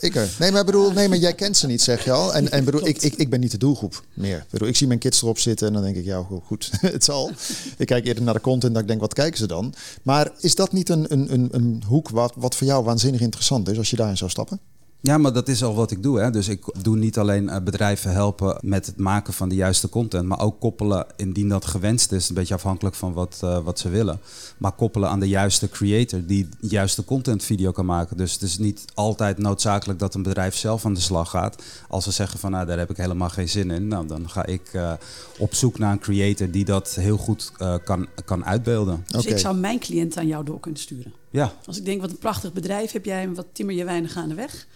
[0.00, 0.28] Ik er.
[0.38, 2.34] Nee, maar bedoel, nee, maar jij kent ze niet, zeg je al.
[2.34, 4.36] En, en bedoel, ik, ik, ik ben niet de doelgroep meer.
[4.36, 6.70] Ik Bedoel, ik zie mijn kids erop zitten en dan denk ik, ja, go- goed,
[6.80, 7.30] het zal.
[7.76, 9.74] Ik kijk eerder naar de content, dat ik denk, wat kijken ze dan?
[10.02, 13.68] Maar is dat niet een, een, een, een hoek wat, wat voor jou waanzinnig interessant
[13.68, 14.60] is als je daarin zou stappen?
[15.02, 16.20] Ja, maar dat is al wat ik doe.
[16.20, 16.30] Hè.
[16.30, 20.26] Dus ik doe niet alleen eh, bedrijven helpen met het maken van de juiste content,
[20.26, 22.28] maar ook koppelen indien dat gewenst is.
[22.28, 24.20] Een beetje afhankelijk van wat, eh, wat ze willen.
[24.58, 28.16] Maar koppelen aan de juiste creator die de juiste content video kan maken.
[28.16, 31.62] Dus het is niet altijd noodzakelijk dat een bedrijf zelf aan de slag gaat.
[31.88, 33.88] Als ze zeggen van nou, daar heb ik helemaal geen zin in.
[33.88, 34.92] Nou, dan ga ik eh,
[35.38, 39.04] op zoek naar een creator die dat heel goed eh, kan, kan uitbeelden.
[39.06, 41.12] Dus ik zou mijn cliënt aan jou door kunnen sturen.
[41.30, 44.16] Ja, Als ik denk, wat een prachtig bedrijf heb jij en wat timmer je weinig
[44.16, 44.66] aan de weg.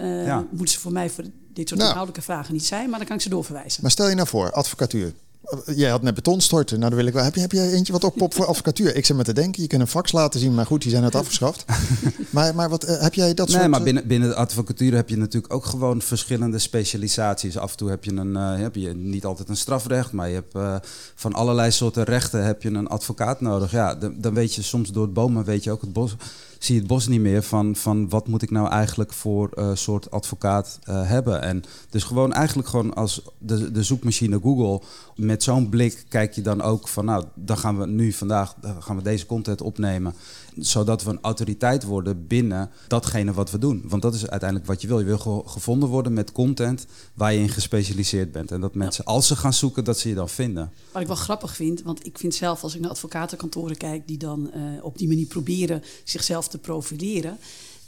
[0.00, 0.46] Uh, Ja.
[0.50, 1.92] Moeten ze voor mij voor dit soort Nou.
[1.92, 3.82] inhoudelijke vragen niet zijn, maar dan kan ik ze doorverwijzen.
[3.82, 5.12] Maar stel je nou voor, advocatuur.
[5.44, 6.78] Eh, Jij had net betonstorten.
[6.78, 7.24] Nou, dan wil ik wel.
[7.24, 8.96] Heb je, heb je eentje wat oppopt voor advocatuur?
[8.96, 11.02] Ik zit met te denken, je kunt een fax laten zien, maar goed, die zijn
[11.02, 11.64] net afgeschaft.
[12.30, 13.70] maar, maar wat eh, heb jij dat Nee, soort...
[13.70, 17.58] maar binnen, binnen de advocatuur heb je natuurlijk ook gewoon verschillende specialisaties.
[17.58, 20.34] Af en toe heb je, een, eh, heb je niet altijd een strafrecht, maar je
[20.34, 20.76] hebt eh,
[21.14, 23.70] van allerlei soorten rechten heb je een advocaat nodig.
[23.70, 26.16] Ja, dan, dan weet je soms door het bomen weet je ook het bos,
[26.64, 30.10] zie het bos niet meer van, van wat moet ik nou eigenlijk voor eh, soort
[30.10, 31.42] advocaat eh, hebben.
[31.42, 36.42] En dus gewoon eigenlijk gewoon als de, de zoekmachine Google, met zo'n blik kijk je
[36.42, 40.14] dan ook van nou, dan gaan we nu vandaag gaan we deze content opnemen
[40.56, 43.82] zodat we een autoriteit worden binnen datgene wat we doen.
[43.86, 44.98] Want dat is uiteindelijk wat je wil.
[44.98, 48.50] Je wil ge- gevonden worden met content waar je in gespecialiseerd bent.
[48.50, 50.72] En dat mensen, als ze gaan zoeken, dat ze je dan vinden.
[50.92, 54.18] Wat ik wel grappig vind, want ik vind zelf als ik naar advocatenkantoren kijk die
[54.18, 57.38] dan eh, op die manier proberen zichzelf te profileren,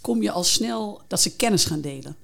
[0.01, 2.17] kom je al snel dat ze kennis gaan delen.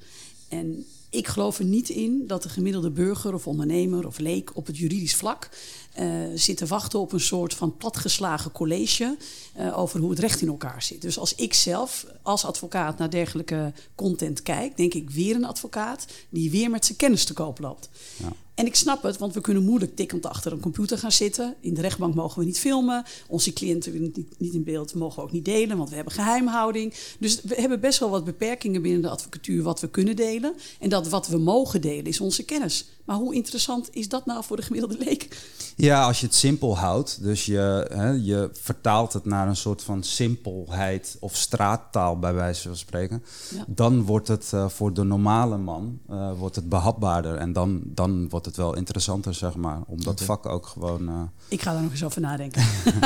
[0.49, 4.67] En ik geloof er niet in dat de gemiddelde burger of ondernemer of leek op
[4.67, 5.49] het juridisch vlak
[5.93, 9.17] eh, zit te wachten op een soort van platgeslagen college
[9.55, 11.03] eh, over hoe het recht in elkaar zit.
[11.03, 16.07] Dus als ik zelf als advocaat naar dergelijke content kijk, denk ik weer een advocaat
[16.29, 17.89] die weer met zijn kennis te koop loopt.
[18.17, 18.33] Ja.
[18.55, 21.55] En ik snap het, want we kunnen moeilijk tikkend achter een computer gaan zitten.
[21.61, 23.05] In de rechtbank mogen we niet filmen.
[23.29, 26.95] Onze cliënten niet in beeld, mogen we ook niet delen, want we hebben geheimhouding.
[27.19, 30.55] Dus we hebben best wel wat beperkingen binnen de advocatuur wat we kunnen delen.
[30.81, 32.87] En dat wat we mogen delen is onze kennis.
[33.05, 35.51] Maar hoe interessant is dat nou voor de gemiddelde leek?
[35.77, 39.83] Ja, als je het simpel houdt, dus je, hè, je vertaalt het naar een soort
[39.83, 43.23] van simpelheid of straattaal bij wijze van spreken,
[43.55, 43.65] Ja.
[43.69, 48.29] dan wordt het eh, voor de normale man eh, wordt het behapbaarder en dan, dan
[48.29, 51.09] wordt het wel interessanter, zeg maar, om dat vak ook gewoon.
[51.09, 51.15] eh,
[51.49, 52.63] Ik ga daar nog eens over nadenken.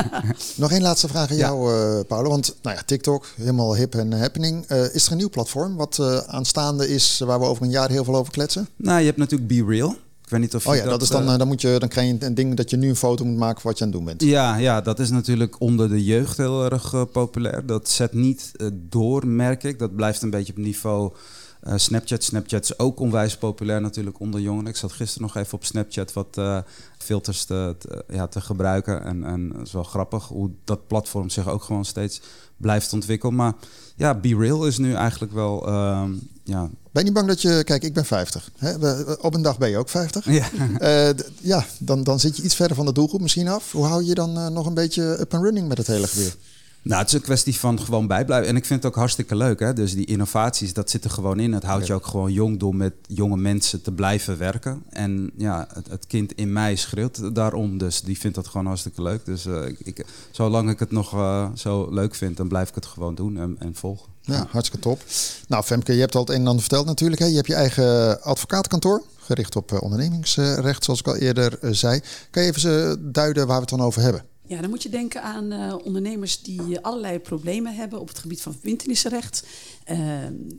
[0.56, 1.46] Nog één laatste vraag aan Ja.
[1.46, 2.28] jou, eh Paolo.
[2.30, 4.64] Want nou ja, TikTok, helemaal hip en happening.
[4.66, 7.90] Eh, is er een nieuw platform wat eh, aanstaande is waar we over een jaar
[7.90, 8.68] heel veel over kletsen?
[8.76, 9.95] Nou, je hebt natuurlijk Be Real.
[10.26, 11.76] Ik weet niet of je Oh ja, dat, is dan, eh, eh, dan, moet je,
[11.78, 13.84] dan krijg je een ding dat je nu een foto moet maken van wat je
[13.84, 14.22] aan het doen bent.
[14.22, 17.66] Ja, ja, dat is natuurlijk onder de jeugd heel erg eh, populair.
[17.66, 19.78] Dat zet niet door, merk ik.
[19.78, 21.12] Dat blijft een beetje op niveau
[21.66, 22.22] eh, Snapchat.
[22.24, 24.68] Snapchat is ook onwijs populair natuurlijk onder jongeren.
[24.70, 26.58] Ik zat gisteren nog even op Snapchat wat eh,
[26.98, 29.04] filters te, te- ja, te gebruiken.
[29.04, 32.20] En, en het is wel grappig hoe dat platform zich ook gewoon steeds
[32.56, 33.34] blijft ontwikkelen.
[33.34, 33.52] Maar
[33.96, 35.66] ja, Be Real is nu eigenlijk wel...
[35.66, 36.12] ehm,
[36.44, 37.64] ja, Ben je niet bang dat je...
[37.64, 38.50] Kijk, ik ben 50.
[38.56, 38.74] Hè?
[39.20, 40.24] Op een dag ben je ook 50.
[40.30, 40.48] ja,
[40.78, 43.72] Eh, ja, dan, dan zit je iets verder van de doelgroep misschien af.
[43.72, 46.34] Hoe hou je dan nog een beetje up and running met het hele geweer?
[46.86, 48.48] Nou, het is een kwestie van gewoon bijblijven.
[48.48, 49.60] En ik vind het ook hartstikke leuk.
[49.60, 49.72] Hè?
[49.72, 51.52] Dus die innovaties, dat zit er gewoon in.
[51.52, 54.82] Het houdt je ook gewoon jong door met jonge mensen te blijven werken.
[54.90, 57.78] En ja, het, het kind in mij schreeuwt daarom.
[57.78, 59.24] Dus die vindt dat gewoon hartstikke leuk.
[59.24, 62.74] Dus eh, ik, ik, zolang ik het nog eh, zo leuk vind, dan blijf ik
[62.74, 64.06] het gewoon doen en, en volgen.
[64.20, 65.02] Ja, hartstikke top.
[65.48, 67.20] Nou, Femke, je hebt al het een en ander verteld natuurlijk.
[67.20, 67.26] Hè?
[67.26, 72.00] Je hebt je eigen advocatenkantoor, gericht op eh, ondernemingsrecht, zoals ik al eerder zei.
[72.30, 74.24] Kan je even duiden waar we het dan over hebben?
[74.48, 78.42] Ja, dan moet je denken aan eh, ondernemers die allerlei problemen hebben op het gebied
[78.42, 79.46] van verbintenissenrecht.
[79.86, 79.98] Eh,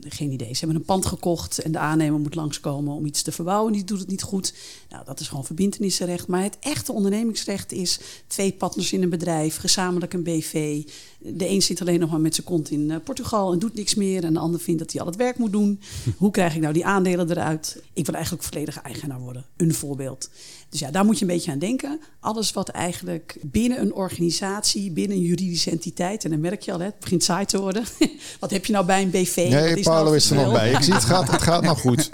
[0.00, 0.52] geen idee.
[0.52, 3.72] Ze hebben een pand gekocht en de aannemer moet langskomen om iets te verbouwen.
[3.72, 4.54] Die doet het niet goed.
[4.90, 6.26] Nou, dat is gewoon verbintenissenrecht.
[6.26, 10.82] Maar het echte ondernemingsrecht is twee partners in een bedrijf, gezamenlijk een BV.
[11.18, 13.94] De een zit alleen nog maar met zijn kont in eh, Portugal en doet niks
[13.94, 14.24] meer.
[14.24, 15.80] En de ander vindt dat hij al het werk moet doen.
[16.16, 17.82] Hoe krijg ik nou die aandelen eruit?
[17.92, 19.44] Ik wil eigenlijk volledige eigenaar worden.
[19.56, 20.30] Een voorbeeld.
[20.68, 22.00] Dus ja, daar moet je een beetje aan denken.
[22.20, 26.78] Alles wat eigenlijk binnen een organisatie, binnen een juridische entiteit, en dan merk je al,
[26.78, 27.84] hè, het begint saai te worden.
[28.40, 29.17] wat heb je nou bij een BV?
[29.26, 30.70] Nee, is Paolo nou is er nog bij.
[30.70, 32.10] Ik zie het gaat, het gaat nog goed.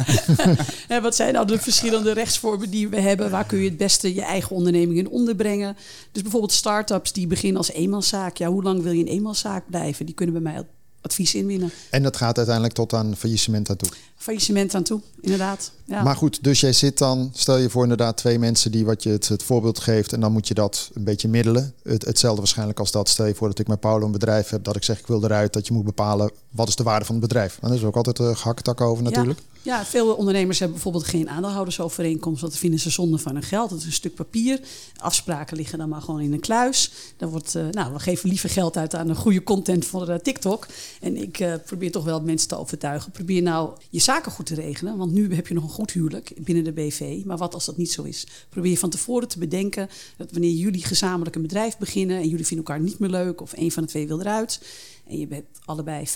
[1.02, 3.30] Wat zijn nou de verschillende rechtsvormen die we hebben?
[3.30, 5.76] Waar kun je het beste je eigen onderneming in onderbrengen?
[6.12, 8.36] Dus bijvoorbeeld start-ups die beginnen als eenmanszaak.
[8.36, 10.06] Ja, hoe lang wil je een eenmanszaak blijven?
[10.06, 10.66] Die kunnen bij mij
[11.04, 11.72] advies inwinnen.
[11.90, 13.88] En dat gaat uiteindelijk tot aan faillissement aan toe.
[14.16, 15.70] Faillissement aan toe, inderdaad.
[15.84, 16.02] Ja.
[16.02, 19.10] Maar goed, dus jij zit dan, stel je voor inderdaad twee mensen die wat je
[19.10, 21.74] het, het voorbeeld geeft en dan moet je dat een beetje middelen.
[21.82, 24.64] Het, hetzelfde waarschijnlijk als dat, stel je voor dat ik met Paulo een bedrijf heb,
[24.64, 27.14] dat ik zeg ik wil eruit, dat je moet bepalen wat is de waarde van
[27.14, 27.58] het bedrijf.
[27.60, 29.38] En daar is ook altijd een gehakketak over natuurlijk.
[29.38, 32.40] Ja, ja, veel ondernemers hebben bijvoorbeeld geen aandeelhoudersovereenkomst.
[32.40, 33.70] Dat vinden ze zonde van hun geld.
[33.70, 34.60] Dat is een stuk papier.
[34.96, 36.90] Afspraken liggen dan maar gewoon in een kluis.
[37.16, 40.18] Dan wordt, eh, nou, we geven liever geld uit aan de goede content voor eh,
[40.18, 40.66] TikTok.
[41.00, 43.10] En ik eh, probeer toch wel mensen te overtuigen.
[43.10, 44.96] Probeer nou je zaken goed te regelen.
[44.96, 47.22] Want nu heb je nog een goed huwelijk binnen de BV.
[47.24, 48.26] Maar wat als dat niet zo is?
[48.48, 52.66] Probeer van tevoren te bedenken dat wanneer jullie gezamenlijk een bedrijf beginnen en jullie vinden
[52.66, 54.60] elkaar niet meer leuk of een van de twee wil eruit
[55.06, 56.10] en je hebt allebei 50%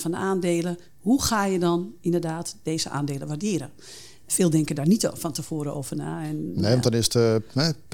[0.00, 3.70] van de aandelen, hoe ga je dan inderdaad deze aandelen waarderen?
[4.26, 6.22] Veel denken daar niet van tevoren over na.
[6.24, 7.08] En, nee, want dan is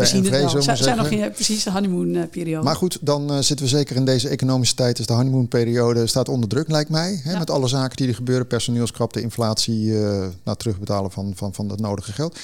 [0.08, 0.62] zien het wel.
[0.62, 2.64] Zijn, zijn nog geen precies de honeymoon-periode.
[2.64, 4.96] Maar goed, dan uh, zitten we zeker in deze economische tijd.
[4.96, 7.20] Dus de honeymoon-periode staat onder druk, lijkt mij.
[7.22, 7.38] Hè, ja.
[7.38, 8.46] Met alle zaken die er gebeuren.
[8.46, 12.38] Personeelskrapte, inflatie, uh, nou, terugbetalen van, van, van het nodige geld.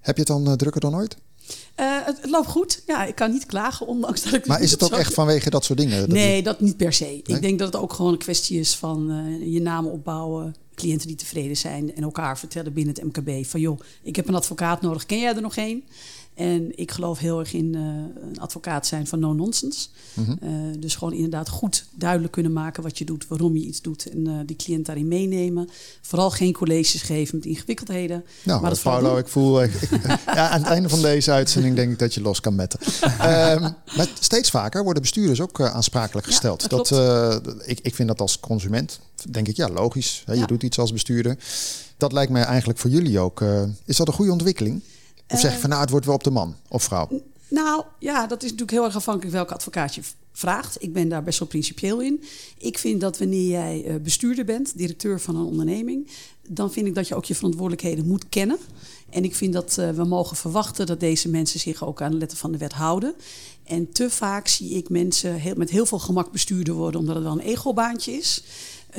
[0.00, 1.16] Heb je het dan drukker dan ooit?
[1.80, 2.82] Uh, het, het, loopt goed.
[2.86, 4.46] Ja, ik kan niet klagen, ondanks dat ik.
[4.46, 6.00] Maar is het ook echt vanwege dat soort dingen?
[6.00, 7.04] Dat nee, dat niet per se.
[7.04, 7.22] Nee?
[7.24, 11.06] Ik denk dat het ook gewoon een kwestie is van uh, je naam opbouwen, cliënten
[11.06, 14.80] die tevreden zijn en elkaar vertellen binnen het MKB van joh, ik heb een advocaat
[14.80, 15.06] nodig.
[15.06, 15.84] Ken jij er nog één?
[16.36, 17.80] En ik geloof heel erg in uh,
[18.28, 19.88] een advocaat zijn van no-nonsense.
[20.14, 20.38] Mm -hmm.
[20.42, 24.10] uh, dus gewoon inderdaad goed duidelijk kunnen maken wat je doet, waarom je iets doet.
[24.10, 25.68] En uh, die cliënt daarin meenemen.
[26.00, 28.24] Vooral geen colleges geven met ingewikkeldheden.
[28.42, 29.62] Nou, maar dat Paulo, ik voel...
[29.62, 29.88] Ik,
[30.26, 32.80] ja, aan het einde van deze uitzending denk ik dat je los kan metten.
[33.02, 33.60] um,
[33.96, 36.62] maar steeds vaker worden bestuurders ook aansprakelijk gesteld.
[36.62, 40.22] Ja, dat dat, ik, ik vind dat als consument, denk ik, ja, logisch.
[40.26, 40.46] Hè, je ja.
[40.46, 41.36] doet iets als bestuurder.
[41.96, 43.44] Dat lijkt mij eigenlijk voor jullie ook.
[43.84, 44.82] is dat een goede ontwikkeling?
[45.28, 47.08] Of zeg je van nou, het wordt wel op de man of vrouw?
[47.48, 50.82] Nou ja, dat is natuurlijk heel erg afhankelijk welke advocaat je vraagt.
[50.82, 52.24] Ik ben daar best wel principieel in.
[52.58, 56.08] Ik vind dat wanneer jij bestuurder bent, directeur van een onderneming,
[56.48, 58.58] dan vind ik dat je ook je verantwoordelijkheden moet kennen.
[59.10, 62.16] En ik vind dat uh, we mogen verwachten dat deze mensen zich ook aan de
[62.16, 63.14] letter van de wet houden.
[63.64, 67.24] En te vaak zie ik mensen heel, met heel veel gemak bestuurder worden, omdat het
[67.24, 68.42] wel een egobaantje is.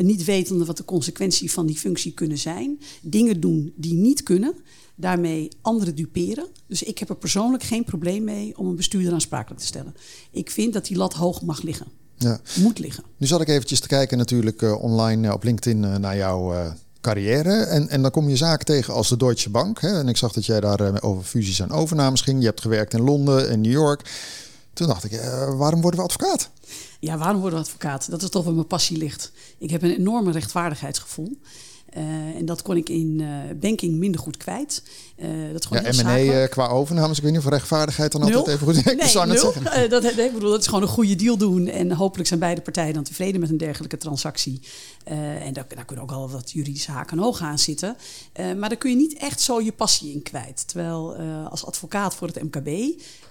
[0.02, 2.80] Niet wetende wat de consequenties van die functie kunnen zijn.
[3.02, 4.56] Dingen doen die niet kunnen
[4.96, 6.48] daarmee anderen duperen.
[6.68, 9.96] Dus ik heb er persoonlijk geen probleem mee om een bestuurder aansprakelijk te stellen.
[10.32, 11.88] Ik vind dat die lat hoog mag liggen.
[12.16, 12.40] Ja.
[12.60, 13.04] Moet liggen.
[13.18, 16.74] Nu zat ik eventjes te kijken natuurlijk uh, online uh, op LinkedIn uh, naar jouw
[17.02, 17.54] carrière.
[17.54, 19.82] En, en dan kom je zaken tegen als de Deutsche Bank.
[19.82, 20.00] Hè?
[20.00, 22.40] En ik zag dat jij daar over fusies en overnames ging.
[22.40, 24.12] Je hebt gewerkt in Londen en New York.
[24.74, 25.22] Toen dacht ik,
[25.58, 26.50] waarom worden we advocaat?
[27.00, 28.10] Ja, waarom worden we advocaat?
[28.10, 29.32] Dat is toch waar mijn passie ligt.
[29.58, 31.38] Ik heb een enorme rechtvaardigheidsgevoel.
[31.98, 32.04] Uh,
[32.36, 33.28] en dat kon ik in uh,
[33.60, 34.84] banking minder goed kwijt.
[35.18, 38.38] Uh, dat ja, M&A qua overnames, ik weet niet of rechtvaardigheid dan nul.
[38.38, 38.86] altijd even goed.
[38.86, 39.52] Nee, ik zou nul.
[39.52, 39.90] zeggen.
[39.90, 41.68] dat, nee, ik bedoel, dat is gewoon een goede deal doen.
[41.68, 44.62] En hopelijk zijn beide partijen dan tevreden met een dergelijke transactie.
[45.04, 47.98] en daar, daar, kunnen ook al wat juridische haken en ogen aan zitten.
[48.36, 50.68] maar daar kun je niet echt zo je passie in kwijt.
[50.68, 51.16] Terwijl
[51.50, 52.68] als advocaat voor het MKB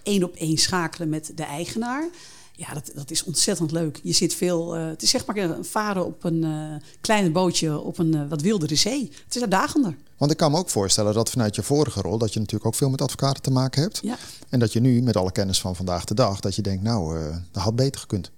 [0.02, 2.08] één op één schakelen met de eigenaar.
[2.56, 4.00] Ja, dat, dat is ontzettend leuk.
[4.02, 4.76] Je zit veel.
[4.76, 8.28] Uh, het is zeg maar een varen op een uh, kleine bootje op een uh,
[8.28, 9.10] wat wildere zee.
[9.24, 9.96] Het is uitdagender.
[10.16, 12.74] Want ik kan me ook voorstellen dat vanuit je vorige rol dat je natuurlijk ook
[12.74, 14.00] veel met advocaten te maken hebt.
[14.02, 14.16] Ja.
[14.48, 17.30] En dat je nu met alle kennis van vandaag de dag dat je denkt, nou,
[17.52, 18.30] dat had beter gekund.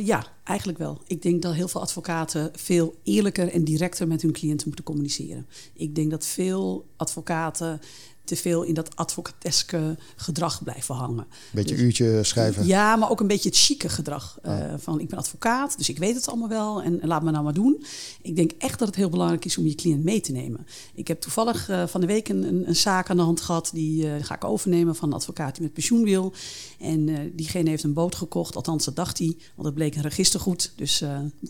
[0.00, 1.00] ja, eigenlijk wel.
[1.06, 5.46] Ik denk dat heel veel advocaten veel eerlijker en directer met hun cliënten moeten communiceren.
[5.72, 7.80] Ik denk dat veel advocaten
[8.26, 11.26] te veel in dat advocateske gedrag blijven hangen.
[11.52, 12.66] Beetje dus, uurtje schrijven.
[12.66, 14.38] Ja, maar ook een beetje het chique gedrag.
[14.46, 17.30] Uh, van ik ben advocaat, dus ik weet het allemaal wel en, en, laat me
[17.30, 17.84] nou maar doen.
[18.22, 20.66] Ik denk echt dat het heel belangrijk is om je cliënt mee te nemen.
[20.94, 23.70] Ik heb toevallig uh, van de week een, een, een, zaak aan de hand gehad.
[23.72, 26.32] Die uh, ga ik overnemen van een advocaat die met pensioen wil.
[26.78, 29.36] En diegene heeft een boot gekocht, althans dat dacht hij.
[29.54, 30.72] Want het bleek een registergoed.
[30.76, 31.02] Dus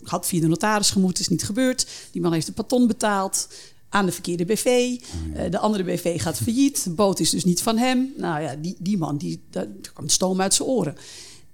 [0.03, 1.87] had via de notaris gemoet, is niet gebeurd.
[2.11, 3.47] Die man heeft een paton betaald
[3.89, 4.65] aan de verkeerde BV.
[4.65, 6.83] Uh, de andere BV gaat failliet.
[6.83, 8.13] De boot is dus niet van hem.
[8.17, 10.95] Nou ja, die, die man, die, daar kwam stoom uit zijn oren.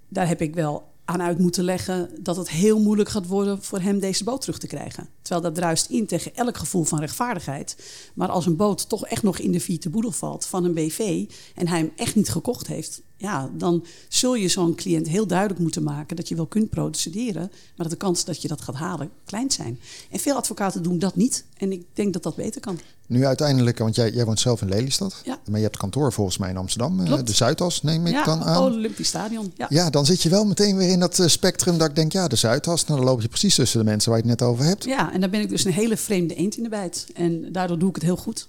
[0.08, 3.80] Daar heb ik wel aan uit moeten leggen dat het heel moeilijk gaat worden voor
[3.80, 5.08] hem deze boot terug te krijgen.
[5.22, 7.76] Terwijl dat druist in tegen elk gevoel van rechtvaardigheid.
[8.14, 11.24] Maar als een boot toch echt nog in de vierde boedel valt van een BV
[11.54, 15.60] en hij hem echt niet gekocht heeft, ja, dan zul je zo'n cliënt heel duidelijk
[15.60, 18.74] moeten maken dat je wel kunt procederen, maar dat de kans dat je dat gaat
[18.74, 19.80] halen klein zijn.
[20.10, 21.44] En veel advocaten doen dat niet.
[21.56, 22.78] En ik denk dat dat beter kan.
[23.06, 25.38] Nu uiteindelijk, want jij, jij woont zelf in Lelystad, ja.
[25.46, 27.26] maar je hebt kantoor volgens mij in Amsterdam, Klopt.
[27.26, 28.62] de Zuidas neem ik ja, dan aan.
[28.62, 29.52] Olympisch Stadion.
[29.56, 29.66] Ja.
[29.68, 32.28] ja, dan zit je wel meteen weer in dat uh, spectrum dat ik denk, ja,
[32.28, 34.64] de Zuidas, nou, dan loop je precies tussen de mensen waar je het net over
[34.64, 34.84] hebt.
[34.84, 37.06] Ja, en dan ben ik dus een hele vreemde eend in de bijt.
[37.14, 38.48] En daardoor doe ik het heel goed.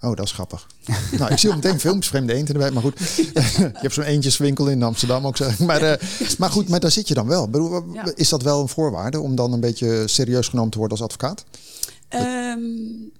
[0.00, 0.66] Oh, dat is grappig.
[1.18, 2.98] nou, ik zie ook meteen films, vreemde eend de bijt, maar goed.
[3.16, 5.82] je hebt zo'n eentjeswinkel in Amsterdam ook, zeg maar.
[5.82, 5.92] Uh,
[6.38, 7.50] maar goed, maar daar zit je dan wel.
[8.14, 11.44] Is dat wel een voorwaarde om dan een beetje serieus genomen te worden als advocaat?
[12.08, 13.12] Um.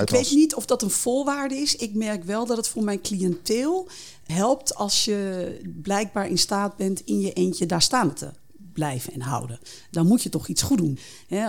[0.00, 1.76] Ik weet niet of dat een voorwaarde is.
[1.76, 3.88] Ik merk wel dat het voor mijn cliënteel
[4.26, 8.30] helpt als je blijkbaar in staat bent in je eentje daar staan te
[8.78, 9.58] blijven en houden.
[9.90, 10.98] Dan moet je toch iets goed doen.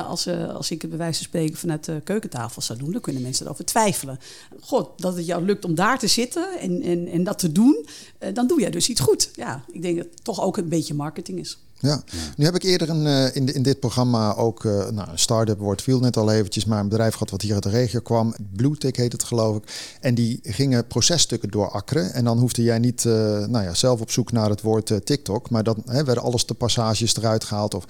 [0.07, 3.01] als, uh, als ik het bij wijze van spreken vanuit de keukentafel zou doen, dan
[3.01, 4.19] kunnen mensen erover twijfelen.
[4.59, 7.85] God, dat het jou lukt om daar te zitten en, en, en dat te doen,
[8.19, 9.31] uh, dan doe jij dus iets goed.
[9.35, 11.57] Ja, ik denk dat het toch ook een beetje marketing is.
[11.81, 12.03] Ja.
[12.35, 15.59] nu heb ik eerder een, uh, in, in dit programma ook uh, nou, een start-up
[15.59, 18.35] woord viel net al eventjes, maar een bedrijf gehad wat hier uit de regio kwam.
[18.55, 19.97] Bluetick heet het geloof ik.
[20.01, 22.13] En die gingen processtukken doorakkeren.
[22.13, 23.13] En dan hoefde jij niet uh,
[23.45, 26.53] nou ja, zelf op zoek naar het woord TikTok, maar dan hè, werden alles de
[26.53, 27.73] passages eruit gehaald.
[27.73, 27.85] Of...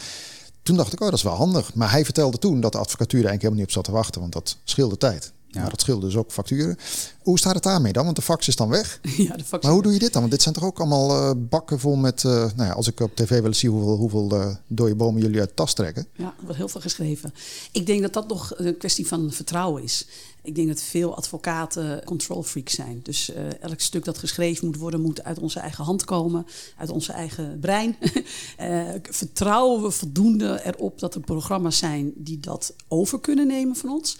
[0.63, 1.73] Toen dacht ik, oh dat is wel handig.
[1.73, 4.33] Maar hij vertelde toen dat de advocatuur eigenlijk helemaal niet op zat te wachten, want
[4.33, 5.31] dat scheelde tijd.
[5.51, 5.61] Ja.
[5.61, 6.77] Maar dat scheelt dus ook facturen.
[7.21, 8.03] Hoe staat het daarmee dan?
[8.03, 8.99] Want de fax is dan weg.
[9.17, 10.21] Ja, de fax maar hoe doe je dit dan?
[10.21, 12.23] Want dit zijn toch ook allemaal uh, bakken vol met...
[12.23, 15.21] Uh, nou ja, als ik op tv wel eens zie hoeveel, hoeveel uh, dode bomen
[15.21, 16.07] jullie uit tas trekken.
[16.15, 17.33] Ja, er wordt heel veel geschreven.
[17.71, 20.07] Ik denk dat dat nog een kwestie van vertrouwen is.
[20.43, 22.99] Ik denk dat veel advocaten control freaks zijn.
[23.03, 26.45] Dus elk stuk dat geschreven moet worden, moet uit onze eigen hand komen,
[26.77, 27.95] uit onze eigen brein.
[29.03, 34.17] vertrouwen we voldoende erop dat er programma's zijn die dat over kunnen nemen van ons?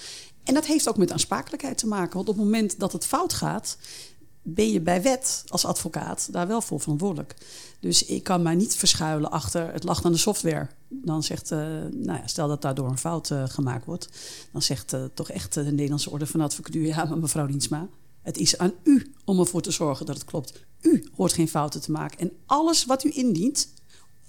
[0.49, 2.13] En dat heeft ook met aansprakelijkheid te maken.
[2.13, 3.77] Want op het moment dat het fout gaat,
[4.41, 7.35] ben je bij wet als advocaat daar wel voor verantwoordelijk.
[7.79, 10.67] Dus ik kan mij niet verschuilen achter het lag aan de software.
[10.87, 11.57] Dan zegt, uh,
[11.91, 14.09] nou ja, stel dat daardoor een fout uh, gemaakt wordt,
[14.51, 17.87] dan zegt uh, toch echt de Nederlandse Orde van Advocatuur: ja, maar mevrouw Diensma,
[18.21, 20.65] het is aan u om ervoor te zorgen dat het klopt.
[20.81, 22.19] U hoort geen fouten te maken.
[22.19, 23.73] En alles wat u indient,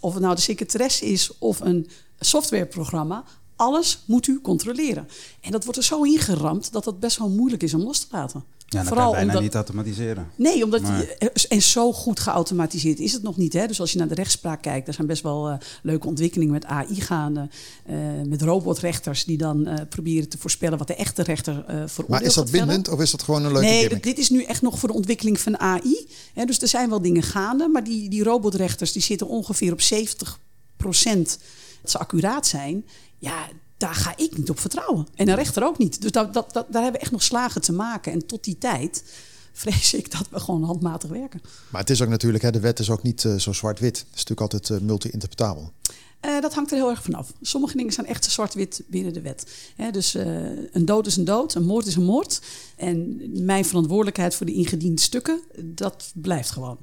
[0.01, 3.25] of het nou de secretaresse is of een softwareprogramma,
[3.61, 5.09] alles moet u controleren.
[5.41, 8.07] En dat wordt er zo ingeramd dat het best wel moeilijk is om los te
[8.11, 8.45] laten.
[8.67, 10.31] Ja, dat Vooral kan je bijna omdat, niet automatiseren.
[10.37, 10.83] Nee, omdat
[11.49, 13.53] en zo goed geautomatiseerd is het nog niet.
[13.53, 13.67] Hè?
[13.67, 16.65] Dus als je naar de rechtspraak kijkt, daar zijn best wel uh, leuke ontwikkelingen met
[16.65, 17.49] AI gaande.
[17.91, 17.97] Uh,
[18.27, 22.23] met robotrechters die dan uh, proberen te voorspellen wat de echte rechter uh, voor Maar
[22.23, 24.03] is dat bindend of is dat gewoon een leuke Nee, gimmick?
[24.03, 26.07] dit is nu echt nog voor de ontwikkeling van AI.
[26.35, 26.45] Hè?
[26.45, 30.39] Dus er zijn wel dingen gaande, maar die, die robotrechters die zitten ongeveer op 70
[30.77, 31.39] procent
[31.83, 32.87] dat ze accuraat zijn.
[33.19, 35.07] Ja, daar ga ik niet op vertrouwen.
[35.15, 36.03] En een rechter ook niet.
[36.03, 38.13] Dus dat, dat, dat, daar hebben we echt nog slagen te maken.
[38.13, 39.05] En tot die tijd
[39.53, 41.41] vrees ik dat we gewoon handmatig werken.
[41.69, 43.99] Maar het is ook natuurlijk, hè, de wet is ook niet uh, zo zwart-wit.
[43.99, 45.73] Het is natuurlijk altijd uh, multi-interpretabel.
[46.27, 47.33] Uh, dat hangt er heel erg vanaf.
[47.41, 49.47] Sommige dingen zijn echt zwart-wit binnen de wet.
[49.91, 50.15] Dus
[50.73, 52.41] een dood is een dood, een moord is een moord.
[52.77, 56.79] En mijn verantwoordelijkheid voor de ingediende stukken, dat blijft gewoon.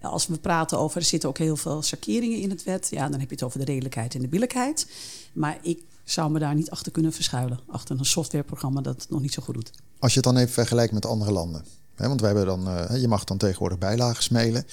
[0.00, 2.88] Als we praten over, er zitten ook heel veel sarkeringen in het wet.
[2.90, 4.86] Ja, dan heb je het over de redelijkheid en de billijkheid.
[5.32, 7.60] Maar ik zou me daar niet achter kunnen verschuilen.
[7.66, 9.70] Achter een softwareprogramma dat het nog niet zo goed doet.
[9.98, 11.64] Als je het dan even vergelijkt met andere landen.
[11.94, 14.66] Hè, want wij hebben dan, uh, je mag dan tegenwoordig bijlagen smelen.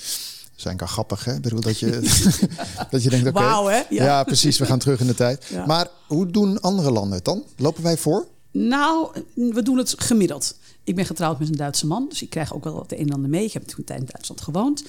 [0.60, 1.34] Zijn kan grappig, hè?
[1.36, 1.90] Ik bedoel dat je,
[2.92, 3.38] dat je denkt, oké.
[3.38, 3.82] Okay, Wauw, hè?
[3.90, 4.04] Ja.
[4.04, 4.24] ja.
[4.24, 4.58] precies.
[4.58, 5.46] We gaan terug in de tijd.
[5.50, 5.66] Ja.
[5.66, 7.44] Maar hoe doen andere landen het dan?
[7.58, 8.28] Lopen wij voor?
[8.52, 10.56] Nou, we doen het gemiddeld.
[10.84, 13.14] Ik ben getrouwd met een Duitse man, dus ik krijg ook wel het een en
[13.14, 13.46] ander mee.
[13.46, 14.84] Ik heb toen een tijd in Duitsland gewoond.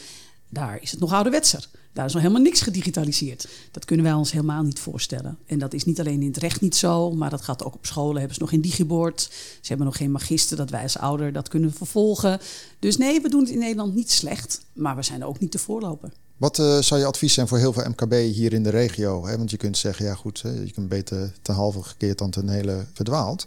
[0.48, 1.68] Daar is het nog ouderwetser.
[1.92, 3.48] Daar is nog helemaal niks gedigitaliseerd.
[3.70, 5.38] Dat kunnen wij ons helemaal niet voorstellen.
[5.46, 7.86] En dat is niet alleen in het recht niet zo, maar dat gaat ook op
[7.86, 8.16] scholen.
[8.16, 9.20] Hebben ze nog geen digibord.
[9.60, 12.40] Ze hebben nog geen magister dat wij als ouder dat kunnen vervolgen.
[12.78, 15.58] Dus nee, we doen het in Nederland niet slecht, maar we zijn ook niet te
[15.58, 16.12] voorloper.
[16.36, 19.20] Wat uh, zou je advies zijn voor heel veel MKB hier in de regio?
[19.20, 22.86] Want je kunt zeggen, ja goed, je kunt beter ten halve gekeerd dan ten hele
[22.92, 23.46] verdwaald.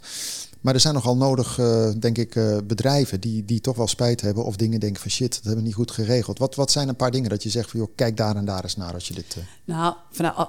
[0.64, 4.20] Maar er zijn nogal nodig, uh, denk ik, uh, bedrijven die, die toch wel spijt
[4.20, 6.38] hebben of dingen denken van shit, dat hebben we niet goed geregeld.
[6.38, 8.62] Wat, wat zijn een paar dingen dat je zegt van joh, kijk daar en daar
[8.62, 9.36] eens naar als je dit.
[9.38, 9.44] Uh...
[9.64, 9.94] Nou,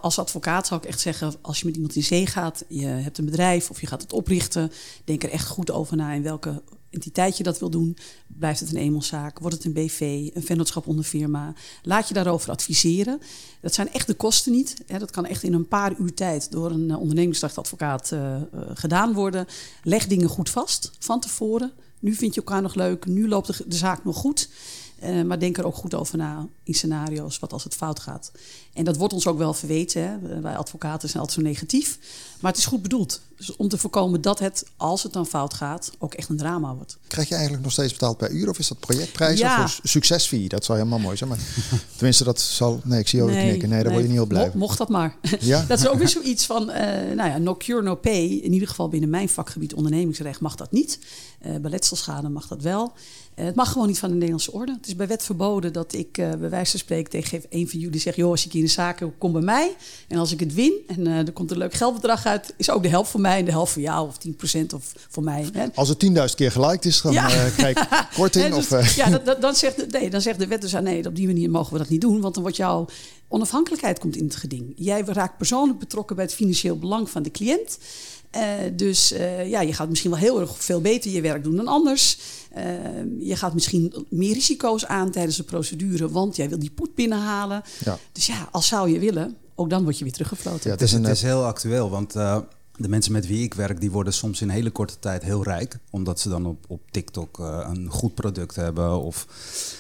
[0.02, 3.18] als advocaat zou ik echt zeggen, als je met iemand in zee gaat, je hebt
[3.18, 4.72] een bedrijf of je gaat het oprichten,
[5.04, 6.62] denk er echt goed over na in welke
[6.96, 7.98] entiteit je dat wil doen.
[8.28, 9.40] Blijft het een eenmanszaak?
[9.40, 10.30] Wordt het een BV?
[10.34, 11.54] Een vennootschap onder firma?
[11.84, 13.20] Laat je daarover adviseren.
[13.62, 14.76] Dat zijn echt de kosten niet.
[15.00, 18.36] Dat kan echt in een paar uur tijd door een eh, ondernemingsrechtadvocaat uh,
[18.74, 19.46] gedaan worden.
[19.84, 21.72] Leg dingen goed vast van tevoren.
[22.00, 23.06] Nu vind je elkaar nog leuk.
[23.06, 24.50] Nu loopt de, zaak nog goed.
[25.26, 28.32] Maar denk er ook goed over na in scenario's, wat als het fout gaat.
[28.74, 30.02] En dat wordt ons ook wel verweten.
[30.02, 30.42] Hè?
[30.42, 32.00] Wij advocaten zijn altijd zo negatief.
[32.40, 33.22] Maar het is goed bedoeld.
[33.38, 36.76] Dus om te voorkomen dat het, als het dan fout gaat, ook echt een drama
[36.76, 36.98] wordt.
[37.08, 39.64] Krijg je eigenlijk nog steeds betaald per uur of is dat projectprijs ja.
[39.64, 40.48] of succesfee?
[40.50, 41.30] Dat zou helemaal mooi zijn.
[41.30, 41.40] Maar
[41.96, 42.82] tenminste, dat zal.
[42.84, 43.70] Nee, ik zie jou nee, knikken.
[43.70, 44.52] Nee, daar nee, word je niet op blij.
[44.54, 45.16] Mocht dat maar.
[45.40, 45.66] Ja?
[45.68, 46.76] dat is ook weer zoiets van, uh,
[47.16, 48.26] nou ja, no cure, no pay.
[48.26, 51.00] In ieder geval binnen mijn vakgebied ondernemingsrecht mag dat niet.
[51.46, 52.94] Uh, bij letselschade mag dat wel.
[53.36, 54.72] Uh, het mag gewoon niet van de Nederlandse orde.
[54.72, 58.00] Het is bij wet verboden dat ik bij wijze van spreken tegen een van jullie
[58.00, 59.76] zeg: joh, als ik hier in zaken kom bij mij
[60.08, 62.90] en als ik het win en er komt een leuk geldbedrag uit, is ook de
[62.90, 64.18] helft voor mij en de helft voor jou of
[64.58, 65.46] 10% of voor mij.
[65.54, 65.66] Hè?
[65.74, 67.46] Als het 10.000 keer geliked is, dan ja.
[67.46, 68.46] uh, krijg korting.
[68.46, 68.96] dus, of, uh...
[68.96, 71.50] Ja, dan, dan, zegt, nee, dan zegt de wet dus aan nee, op die manier
[71.50, 72.86] mogen we dat niet doen, want dan wordt jouw
[73.28, 74.74] onafhankelijkheid komt in het geding.
[74.76, 77.78] Jij raakt persoonlijk betrokken bij het financieel belang van de cliënt.
[78.36, 78.42] Uh,
[78.74, 81.68] dus uh, ja, je gaat misschien wel heel erg veel beter je werk doen dan
[81.68, 82.18] anders.
[82.58, 82.64] Uh,
[83.20, 87.64] je gaat misschien meer risico's aan tijdens de procedure, want jij wil die poet binnenhalen.
[87.86, 87.98] Ja.
[88.12, 90.62] Dus ja, als zou je willen, ook dan word je weer teruggefloten.
[90.64, 92.38] Ja, het, is, het is heel actueel, want uh,
[92.78, 95.78] de mensen met wie ik werk, die worden soms in hele korte tijd heel rijk.
[95.90, 99.02] Omdat ze dan op, op TikTok uh, een goed product hebben.
[99.02, 99.28] Of,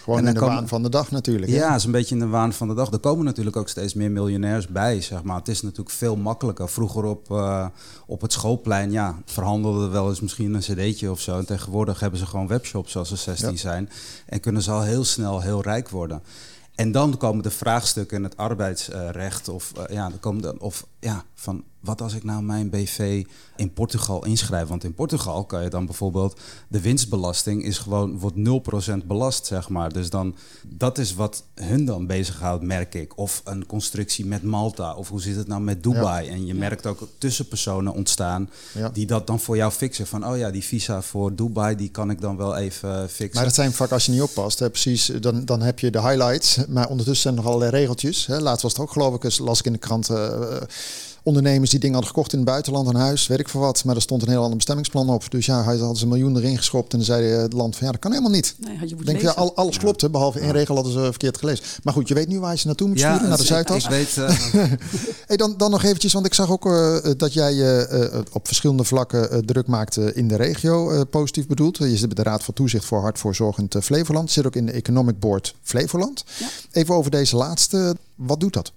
[0.03, 1.51] Gewoon in de komen, waan van de dag natuurlijk.
[1.51, 2.91] Ja, het is een beetje in de waan van de dag.
[2.91, 5.37] Er komen natuurlijk ook steeds meer miljonairs bij, zeg maar.
[5.37, 6.69] Het is natuurlijk veel makkelijker.
[6.69, 7.67] Vroeger op, uh,
[8.05, 11.37] op het schoolplein, ja, verhandelden wel eens misschien een cd'tje of zo.
[11.37, 13.57] En tegenwoordig hebben ze gewoon webshops als ze 16 ja.
[13.57, 13.89] zijn.
[14.25, 16.21] En kunnen ze al heel snel heel rijk worden.
[16.75, 19.49] En dan komen de vraagstukken in het arbeidsrecht.
[19.49, 23.23] Of, uh, ja, dan komen de, of, ja, van wat als ik nou mijn BV
[23.55, 24.67] in Portugal inschrijf?
[24.67, 28.35] Want in Portugal kan je dan bijvoorbeeld, de winstbelasting is gewoon, wordt
[29.03, 29.93] 0% belast, zeg maar.
[29.93, 30.35] Dus dan,
[30.67, 33.17] dat is wat hun dan bezighoudt, merk ik.
[33.17, 36.29] Of een constructie met Malta, of hoe zit het nou met Dubai?
[36.29, 38.89] En je merkt ook tussenpersonen ontstaan Ja.
[38.89, 40.07] die dat dan voor jou fixen.
[40.07, 43.35] Van, oh ja, die visa voor Dubai, die kan ik dan wel even fixen.
[43.35, 46.01] Maar dat zijn vaak als je niet oppast, hè, precies, dan, dan heb je de
[46.01, 46.57] highlights.
[46.67, 48.25] Maar ondertussen zijn er nog allerlei regeltjes.
[48.25, 48.39] Hè.
[48.39, 50.09] Laatst was het ook geloof ik, eens las ik in de krant...
[50.09, 50.61] eh,
[51.23, 53.83] ondernemers die dingen hadden gekocht in het buitenland, een huis, weet ik veel wat.
[53.83, 55.31] Maar er stond een heel ander bestemmingsplan op.
[55.31, 56.91] Dus ja, hij had ze een miljoen erin geschopt.
[56.91, 58.55] En dan zei het land van ja, dat kan helemaal niet.
[58.57, 61.65] Nee, had je Denk je, al, alles klopte, behalve één regel hadden ze verkeerd gelezen.
[61.83, 63.83] Maar goed, je weet nu waar je ze naartoe moet sturen, naar de ik- Zuidas.
[63.83, 64.37] Ik weet, eh,
[65.27, 68.45] Hey, dan, dan nog eventjes, want ik zag ook eh, dat jij eh, eh, op
[68.47, 71.77] verschillende vlakken druk maakte in de regio, eh, positief bedoeld.
[71.77, 74.31] Je zit bij de Raad van Toezicht voor Hartvoorzorgend eh, Flevoland.
[74.31, 76.23] Zit ook in de Economic Board Flevoland.
[76.39, 76.47] Ja.
[76.71, 77.95] Even over deze laatste.
[78.15, 78.71] Wat doet dat?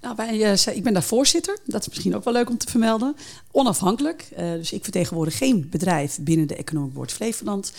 [0.00, 1.58] Nou, wij, eh, ik ben daar voorzitter.
[1.64, 3.16] Dat is misschien ook wel leuk om te vermelden.
[3.50, 4.28] Onafhankelijk.
[4.36, 7.72] Eh, dus ik vertegenwoordig geen bedrijf binnen de Economic Board Flevoland.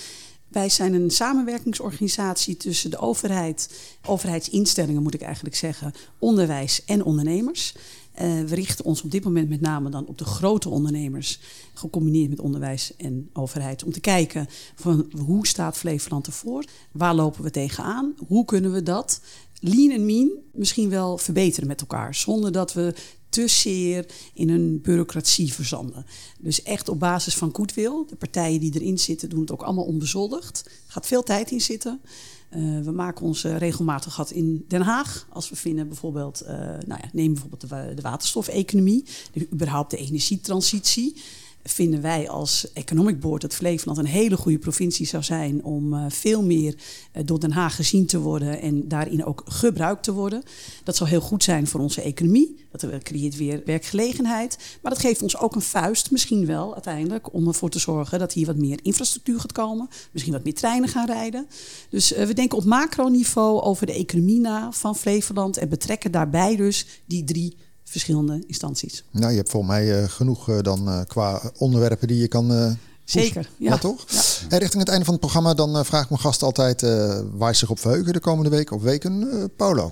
[0.47, 3.69] Wij zijn een samenwerkingsorganisatie tussen de overheid,
[4.05, 7.74] overheidsinstellingen moet ik eigenlijk zeggen, onderwijs en ondernemers.
[8.11, 11.39] Eh, we richten ons op dit moment met name dan op de grote ondernemers,
[11.74, 17.43] gecombineerd met onderwijs en overheid, om te kijken van hoe staat Flevoland ervoor, waar lopen
[17.43, 19.22] we tegenaan, hoe kunnen we dat
[19.62, 22.93] lean en mean misschien wel verbeteren met elkaar, zonder dat we
[23.30, 26.05] te zeer in een bureaucratie verzanden.
[26.39, 28.05] Dus echt op basis van goedwil.
[28.05, 30.64] De partijen die erin zitten doen het ook allemaal onbezoldigd.
[30.66, 32.01] Er gaat veel tijd in zitten.
[32.49, 35.28] Eh, we maken ons eh, regelmatig gat in Den Haag.
[35.30, 39.97] Als we vinden bijvoorbeeld, eh, nou ja, neem bijvoorbeeld de, de waterstofeconomie, de, überhaupt de
[39.97, 41.22] energietransitie.
[41.64, 46.05] Vinden wij als Economic Board dat Flevoland een hele goede provincie zou zijn om eh,
[46.07, 46.76] veel meer
[47.12, 50.43] eh, door Den Haag gezien te worden en daarin ook gebruikt te worden.
[50.84, 52.59] Dat zal heel goed zijn voor onze economie.
[52.72, 54.57] Dat creëert weer werkgelegenheid.
[54.82, 58.34] Maar dat geeft ons ook een vuist, misschien wel uiteindelijk, om ervoor te zorgen dat
[58.34, 59.89] hier wat meer infrastructuur gaat komen.
[60.12, 61.47] Misschien wat meer treinen gaan rijden.
[61.89, 66.55] Dus eh, we denken op macroniveau over de economie na van Flevoland en betrekken daarbij
[66.55, 67.57] dus die drie
[67.92, 69.04] verschillende instanties.
[69.12, 72.54] Nou, je hebt volgens mij eh, genoeg eh, dan eh, qua onderwerpen die je kan.
[72.54, 72.72] eh,
[73.06, 73.78] Zeker, ja, ja.
[73.78, 74.06] toch?
[74.10, 74.22] Ja.
[74.50, 77.20] En richting het einde van het programma, dan eh, vraag ik mijn gast altijd eh,
[77.34, 79.32] waar ze zich op verheugen de komende week of weken.
[79.32, 79.92] Eh, Paulo.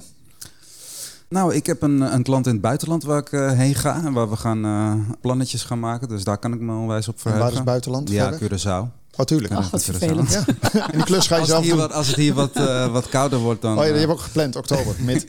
[1.29, 4.03] Nou, ik heb een, een klant in het buitenland waar ik eh, heen ga.
[4.05, 6.07] En waar we gaan eh, plannetjes gaan maken.
[6.07, 7.47] Dus daar kan ik me onwijs op En verheugen.
[7.49, 8.09] waar is buitenland?
[8.09, 8.59] Ja, verder?
[8.59, 8.98] Curaçao.
[9.19, 9.53] Oh, tuurlijk.
[9.53, 9.85] Ach, wat Curaçao.
[9.85, 10.31] vervelend.
[10.31, 10.45] Ja.
[10.91, 11.79] En die klus ga je Als het zelf hier, doen.
[11.81, 14.15] wat, als het hier wat, eh, wat kouder wordt dan Oh ja, die eh, hebben
[14.15, 14.95] we ook gepland, oktober.
[15.05, 15.25] Mid.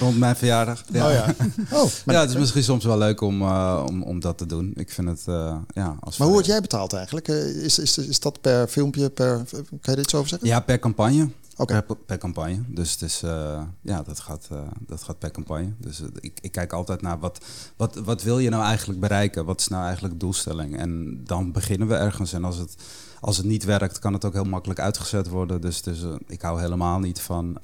[0.00, 0.82] rond mijn verjaardag.
[0.88, 1.34] Oh ja.
[1.72, 4.46] Oh, maar, ja, het is misschien soms wel leuk om, eh, om, om dat te
[4.46, 4.72] doen.
[4.74, 5.96] Ik vind het, eh, ja...
[6.00, 7.28] Als maar hoe word jij betaald eigenlijk?
[7.28, 9.42] Eh, Is, is, is dat per filmpje, per...
[9.50, 10.48] Kan je dit zo over zeggen?
[10.48, 11.28] Ja, per campagne.
[11.56, 12.62] Per, per campagne.
[12.68, 15.72] Dus het is, eh, ja, dat gaat, eh, dat gaat per campagne.
[15.78, 17.44] Dus eh, ik, ik kijk altijd naar wat,
[17.76, 19.44] wat, wat wil je nou eigenlijk bereiken?
[19.44, 20.76] Wat is nou eigenlijk de doelstelling?
[20.76, 22.32] En dan beginnen we ergens.
[22.32, 22.74] En als het,
[23.20, 25.60] als het niet werkt, kan het ook heel makkelijk uitgezet worden.
[25.60, 27.58] Dus, dus ik hou helemaal niet van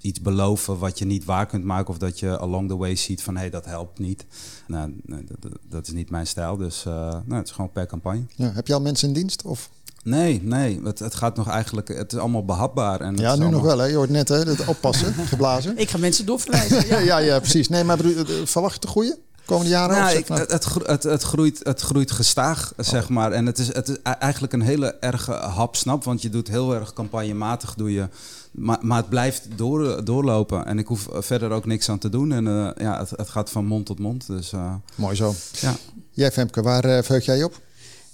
[0.00, 1.90] iets beloven wat je niet waar kunt maken.
[1.90, 4.26] Of dat je along the way ziet van hé, hey, dat helpt niet.
[4.66, 6.56] Nou, nee, dat, dat is niet mijn stijl.
[6.56, 8.24] Dus nou, het is gewoon per campagne.
[8.34, 9.42] Ja, heb je al mensen in dienst?
[9.42, 9.70] Of?
[10.04, 10.80] Nee, nee.
[10.84, 11.88] Het, het gaat nog eigenlijk.
[11.88, 13.00] Het is allemaal behapbaar.
[13.00, 13.78] En Ja, nu nog wel.
[13.78, 13.84] Hè?
[13.86, 15.78] Je hoort net hè, het oppassen, geblazen.
[15.78, 16.86] Ik ga mensen doorverwijzen.
[16.86, 17.18] Ja, Ja.
[17.18, 17.68] ja, precies.
[17.68, 18.10] Nee, maar eh,
[18.44, 19.18] verwacht je te groeien?
[19.44, 19.96] Komende jaren?
[19.96, 20.50] Nou, ik, het,
[20.86, 23.32] het, het, groeit, het groeit gestaag, zeg maar.
[23.32, 26.04] En het is, het is e- eigenlijk een hele erge hapsnap.
[26.04, 28.08] Want je doet heel erg campagnematig, doe je.
[28.50, 30.66] Maar, maar het blijft door, doorlopen.
[30.66, 32.32] En ik hoef verder ook niks aan te doen.
[32.32, 34.26] En eh, ja, het, het gaat van mond tot mond.
[34.26, 35.34] Dus eh, Mooi zo.
[35.60, 35.74] ja.
[36.10, 37.60] Jij Femke, waar verheug jij je op?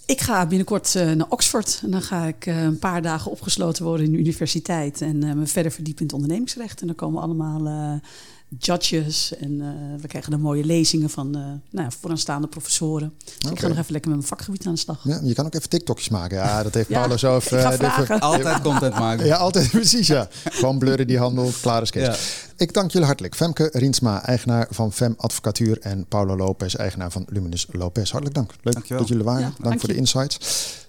[0.06, 1.80] Ik ga binnenkort eh, naar Oxford.
[1.84, 5.00] En dan ga ik eh, een paar dagen opgesloten worden in de universiteit.
[5.00, 6.80] En eh, me verder verdiepen in het ondernemingsrecht.
[6.80, 8.00] En dan komen allemaal
[8.58, 9.36] judges.
[9.36, 13.12] En eh, we krijgen dan mooie lezingen van eh nou ja, vooraanstaande professoren.
[13.38, 15.00] Dus ik ga nog even lekker met mijn vakgebied aan de slag.
[15.04, 16.36] Ja, je kan ook even TikTokjes maken.
[16.36, 17.38] Ja, dat heeft Ja, Paulo zo.
[17.38, 18.20] eh.
[18.20, 19.26] Altijd content maken.
[19.26, 20.28] Ja, altijd precies, ja.
[20.44, 22.44] Gewoon blurren die handel, klaar is Kees.
[22.56, 23.34] Ik dank jullie hartelijk.
[23.34, 28.10] Femke Riensma, eigenaar van Fem Advocatuur en Paulo Lopez, eigenaar van Luminus Lopez.
[28.10, 28.50] Hartelijk dank.
[28.62, 28.98] Leuk Dankjewel.
[28.98, 29.40] dat jullie waren.
[29.40, 30.38] Ja, dank, dank voor de insights.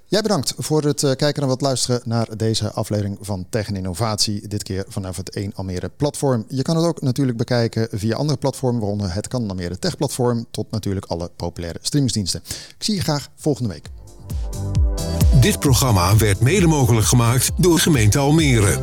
[0.09, 3.75] Jij bedankt voor het eh, kijken en wat luisteren naar deze aflevering van Tech en
[3.75, 4.47] Innovatie.
[4.47, 6.45] Dit keer vanaf het 1 Almere platform.
[6.47, 10.45] Je kan het ook natuurlijk bekijken via andere platformen, waaronder het Kan Almere Tech platform,
[10.51, 12.41] tot natuurlijk alle populaire streamingsdiensten.
[12.77, 13.89] Ik zie je graag volgende week.
[15.41, 18.79] Dit programma werd mede mogelijk gemaakt door gemeente Almere.